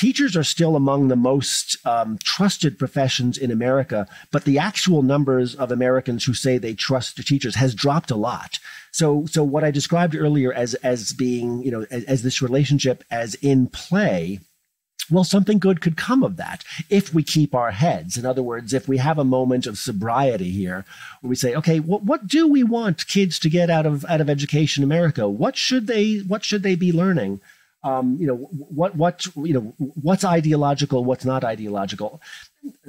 teachers 0.00 0.34
are 0.34 0.44
still 0.44 0.76
among 0.76 1.08
the 1.08 1.16
most 1.16 1.76
um, 1.86 2.16
trusted 2.24 2.78
professions 2.78 3.36
in 3.36 3.50
America, 3.50 4.06
but 4.32 4.44
the 4.44 4.58
actual 4.58 5.02
numbers 5.02 5.54
of 5.54 5.70
Americans 5.70 6.24
who 6.24 6.32
say 6.32 6.56
they 6.56 6.72
trust 6.72 7.18
teachers 7.26 7.56
has 7.56 7.74
dropped 7.74 8.10
a 8.10 8.16
lot. 8.16 8.58
So, 8.92 9.26
so 9.26 9.44
what 9.44 9.62
I 9.62 9.70
described 9.70 10.16
earlier 10.16 10.54
as 10.54 10.72
as 10.76 11.12
being, 11.12 11.62
you 11.62 11.70
know, 11.70 11.84
as, 11.90 12.04
as 12.04 12.22
this 12.22 12.40
relationship 12.40 13.04
as 13.10 13.34
in 13.36 13.66
play. 13.66 14.40
Well, 15.10 15.24
something 15.24 15.58
good 15.58 15.80
could 15.80 15.96
come 15.96 16.22
of 16.22 16.36
that 16.36 16.64
if 16.88 17.12
we 17.12 17.22
keep 17.22 17.54
our 17.54 17.72
heads. 17.72 18.16
In 18.16 18.24
other 18.24 18.44
words, 18.44 18.72
if 18.72 18.88
we 18.88 18.98
have 18.98 19.18
a 19.18 19.24
moment 19.24 19.66
of 19.66 19.76
sobriety 19.76 20.50
here, 20.50 20.84
where 21.20 21.28
we 21.28 21.36
say, 21.36 21.54
okay, 21.56 21.80
what, 21.80 22.04
what 22.04 22.28
do 22.28 22.46
we 22.46 22.62
want 22.62 23.08
kids 23.08 23.38
to 23.40 23.50
get 23.50 23.70
out 23.70 23.86
of 23.86 24.06
out 24.06 24.20
of 24.20 24.30
education 24.30 24.82
in 24.82 24.88
America? 24.88 25.28
What 25.28 25.56
should 25.56 25.88
they 25.88 26.18
what 26.18 26.44
should 26.44 26.62
they 26.62 26.74
be 26.74 26.90
learning? 26.90 27.40
Um, 27.82 28.18
you 28.20 28.26
know 28.26 28.36
what 28.36 28.94
what 28.96 29.26
you 29.36 29.54
know 29.54 29.74
what's 29.78 30.24
ideological, 30.24 31.04
what's 31.04 31.24
not 31.24 31.44
ideological. 31.44 32.20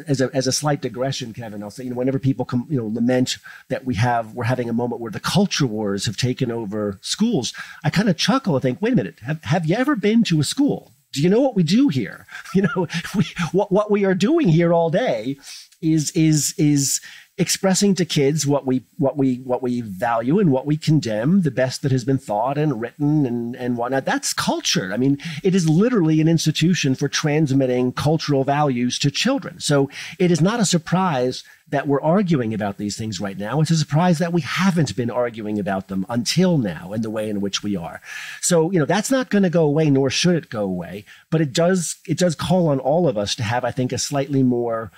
As 0.06 0.20
a 0.20 0.30
as 0.34 0.48
a 0.48 0.52
slight 0.52 0.82
digression, 0.82 1.34
Kevin, 1.34 1.64
I'll 1.64 1.72
say 1.72 1.86
you 1.86 1.92
know 1.92 1.96
whenever 1.96 2.20
people 2.20 2.44
come 2.44 2.68
you 2.70 2.78
know 2.78 2.88
lament 2.88 3.38
that 3.70 3.86
we 3.86 3.96
have 3.96 4.34
we're 4.34 4.44
having 4.44 4.70
a 4.70 4.74
moment 4.74 5.02
where 5.02 5.12
the 5.12 5.20
culture 5.20 5.68
wars 5.68 6.06
have 6.06 6.18
taken 6.18 6.52
over 6.52 7.00
schools, 7.02 7.54
I 7.84 7.90
kind 7.90 8.10
of 8.10 8.18
chuckle 8.18 8.56
and 8.56 8.62
think, 8.62 8.82
wait 8.82 8.94
a 8.94 8.98
minute, 8.98 9.20
have 9.20 9.44
have 9.46 9.66
you 9.66 9.76
ever 9.76 9.96
been 9.96 10.24
to 10.26 10.42
a 10.42 10.44
school? 10.44 10.92
Do 11.12 11.22
you 11.22 11.30
know 11.30 11.42
what 11.42 11.56
we 11.56 11.64
do 11.64 11.88
here? 11.88 12.26
You 12.54 12.64
know, 12.64 12.88
we, 13.16 13.26
what, 13.54 13.72
what 13.72 13.90
we 13.90 14.04
are 14.04 14.14
doing 14.14 14.50
here 14.50 14.74
all 14.74 14.90
day 14.90 15.38
is, 15.82 16.12
is, 16.12 16.54
is 16.58 17.00
expressing 17.38 17.96
to 17.96 18.06
kids 18.06 18.46
what 18.46 18.68
we 18.68 18.84
what 18.98 19.18
we 19.18 19.38
what 19.38 19.64
we 19.64 19.82
value 19.82 20.38
and 20.38 20.52
what 20.52 20.66
we 20.66 20.78
condemn, 20.78 21.42
the 21.42 21.50
best 21.50 21.82
that 21.82 21.92
has 21.92 22.04
been 22.04 22.18
thought 22.18 22.58
and 22.58 22.82
written 22.82 23.26
and 23.26 23.56
and 23.56 23.78
whatnot. 23.78 24.06
That's 24.06 24.34
culture. 24.34 24.92
I 24.94 24.98
mean, 24.98 25.18
it 25.44 25.56
is 25.56 25.68
literally 25.68 26.22
an 26.22 26.28
institution 26.28 26.94
for 26.94 27.08
transmitting 27.08 27.94
cultural 27.94 28.44
values 28.44 29.00
to 29.00 29.10
children. 29.10 29.60
So 29.60 29.90
it 30.20 30.30
is 30.30 30.42
not 30.42 30.60
a 30.60 30.66
surprise 30.66 31.44
that 31.72 31.88
we're 31.88 32.02
arguing 32.02 32.54
about 32.54 32.78
these 32.78 32.98
things 32.98 33.20
right 33.20 33.38
now. 33.38 33.62
It's 33.62 33.72
a 33.72 33.78
surprise 33.78 34.20
that 34.20 34.34
we 34.34 34.42
haven't 34.42 34.96
been 34.96 35.10
arguing 35.10 35.60
about 35.60 35.88
them 35.88 36.06
until 36.10 36.58
now 36.58 36.94
in 36.94 37.02
the 37.02 37.10
way 37.10 37.30
in 37.30 37.42
which 37.42 37.64
we 37.64 37.76
are. 37.76 38.02
So, 38.42 38.72
you 38.72 38.80
know, 38.80 38.86
that's 38.86 39.12
not 39.12 39.30
going 39.30 39.44
to 39.44 39.50
go 39.50 39.64
away, 39.64 39.90
nor 39.90 40.10
should 40.10 40.36
it 40.36 40.50
go 40.50 40.64
away. 40.64 41.06
But 41.30 41.42
it 41.42 41.54
does 41.54 41.98
it 42.08 42.18
does 42.18 42.36
call 42.36 42.68
on 42.68 42.80
all 42.80 43.08
of 43.08 43.18
us 43.18 43.36
to 43.36 43.44
have, 43.44 43.66
I 43.66 43.72
think, 43.72 43.92
a 43.92 43.98
slightly 43.98 44.44
more 44.44 44.92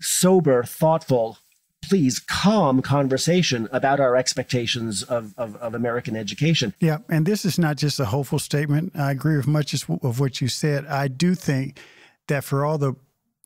sober, 0.00 0.62
thoughtful 0.62 1.38
please 1.80 2.18
calm 2.18 2.82
conversation 2.82 3.68
about 3.72 4.00
our 4.00 4.16
expectations 4.16 5.02
of, 5.04 5.32
of, 5.38 5.56
of, 5.56 5.74
American 5.74 6.16
education. 6.16 6.74
Yeah, 6.80 6.98
and 7.08 7.24
this 7.24 7.44
is 7.44 7.58
not 7.58 7.76
just 7.76 8.00
a 8.00 8.06
hopeful 8.06 8.40
statement. 8.40 8.92
I 8.96 9.12
agree 9.12 9.36
with 9.36 9.46
much 9.46 9.72
of 9.88 10.20
what 10.20 10.40
you 10.40 10.48
said. 10.48 10.86
I 10.86 11.08
do 11.08 11.34
think 11.34 11.78
that 12.26 12.44
for 12.44 12.64
all 12.64 12.78
the 12.78 12.94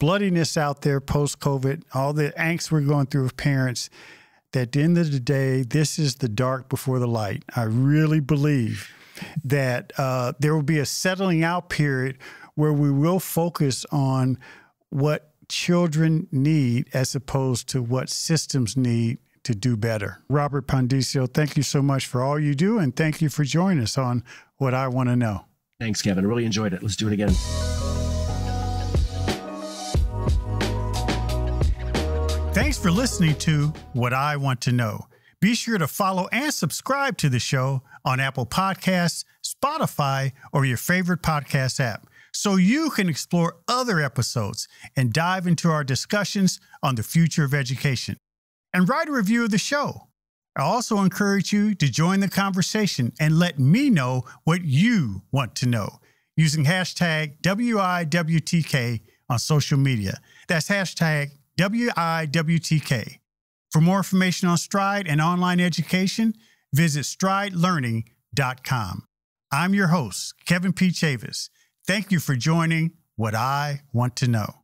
bloodiness 0.02 0.56
out 0.56 0.82
there 0.82 1.00
post 1.00 1.38
COVID, 1.38 1.80
all 1.94 2.12
the 2.12 2.32
angst 2.36 2.72
we're 2.72 2.80
going 2.80 3.06
through 3.06 3.22
with 3.22 3.36
parents, 3.36 3.88
that 4.50 4.62
at 4.62 4.72
the 4.72 4.82
end 4.82 4.98
of 4.98 5.12
the 5.12 5.20
day, 5.20 5.62
this 5.62 5.96
is 5.96 6.16
the 6.16 6.28
dark 6.28 6.68
before 6.68 6.98
the 6.98 7.06
light. 7.06 7.44
I 7.54 7.62
really 7.62 8.18
believe 8.18 8.92
that 9.44 9.92
uh, 9.96 10.32
there 10.40 10.56
will 10.56 10.64
be 10.64 10.80
a 10.80 10.86
settling 10.86 11.44
out 11.44 11.68
period 11.68 12.18
where 12.56 12.72
we 12.72 12.90
will 12.90 13.20
focus 13.20 13.86
on 13.92 14.38
what 14.90 15.30
children 15.48 16.26
need 16.32 16.88
as 16.92 17.14
opposed 17.14 17.68
to 17.68 17.80
what 17.80 18.10
systems 18.10 18.76
need 18.76 19.18
to 19.44 19.54
do 19.54 19.76
better. 19.76 20.18
Robert 20.28 20.66
Pondiscio, 20.66 21.32
thank 21.32 21.56
you 21.56 21.62
so 21.62 21.80
much 21.80 22.06
for 22.06 22.24
all 22.24 22.40
you 22.40 22.56
do, 22.56 22.76
and 22.76 22.96
thank 22.96 23.22
you 23.22 23.28
for 23.28 23.44
joining 23.44 23.84
us 23.84 23.96
on 23.96 24.24
What 24.56 24.74
I 24.74 24.88
Want 24.88 25.10
to 25.10 25.14
Know. 25.14 25.44
Thanks, 25.78 26.02
Kevin. 26.02 26.24
I 26.24 26.26
really 26.26 26.44
enjoyed 26.44 26.72
it. 26.72 26.82
Let's 26.82 26.96
do 26.96 27.06
it 27.06 27.12
again. 27.12 27.32
For 32.82 32.90
listening 32.90 33.36
to 33.36 33.72
What 33.92 34.12
I 34.12 34.36
Want 34.36 34.60
to 34.62 34.72
Know. 34.72 35.06
Be 35.40 35.54
sure 35.54 35.78
to 35.78 35.86
follow 35.86 36.28
and 36.32 36.52
subscribe 36.52 37.16
to 37.18 37.28
the 37.28 37.38
show 37.38 37.82
on 38.04 38.18
Apple 38.18 38.44
Podcasts, 38.44 39.24
Spotify, 39.46 40.32
or 40.52 40.64
your 40.64 40.76
favorite 40.76 41.22
podcast 41.22 41.78
app 41.78 42.08
so 42.32 42.56
you 42.56 42.90
can 42.90 43.08
explore 43.08 43.58
other 43.68 44.00
episodes 44.00 44.66
and 44.96 45.12
dive 45.12 45.46
into 45.46 45.70
our 45.70 45.84
discussions 45.84 46.58
on 46.82 46.96
the 46.96 47.04
future 47.04 47.44
of 47.44 47.54
education. 47.54 48.16
And 48.74 48.88
write 48.88 49.08
a 49.08 49.12
review 49.12 49.44
of 49.44 49.52
the 49.52 49.58
show. 49.58 50.08
I 50.56 50.62
also 50.62 50.98
encourage 50.98 51.52
you 51.52 51.76
to 51.76 51.88
join 51.88 52.18
the 52.18 52.28
conversation 52.28 53.12
and 53.20 53.38
let 53.38 53.60
me 53.60 53.90
know 53.90 54.24
what 54.42 54.64
you 54.64 55.22
want 55.30 55.54
to 55.56 55.66
know 55.66 56.00
using 56.36 56.64
hashtag 56.64 57.40
WIWTK 57.42 59.02
on 59.28 59.38
social 59.38 59.78
media. 59.78 60.18
That's 60.48 60.68
hashtag 60.68 61.30
WIWTK. 61.58 63.18
For 63.70 63.80
more 63.80 63.98
information 63.98 64.48
on 64.48 64.58
Stride 64.58 65.08
and 65.08 65.20
online 65.20 65.60
education, 65.60 66.34
visit 66.72 67.04
stridelearning.com. 67.04 69.04
I'm 69.50 69.74
your 69.74 69.88
host, 69.88 70.34
Kevin 70.46 70.72
P. 70.72 70.88
Chavous. 70.88 71.50
Thank 71.86 72.10
you 72.10 72.20
for 72.20 72.36
joining 72.36 72.92
What 73.16 73.34
I 73.34 73.82
Want 73.92 74.16
to 74.16 74.28
Know. 74.28 74.61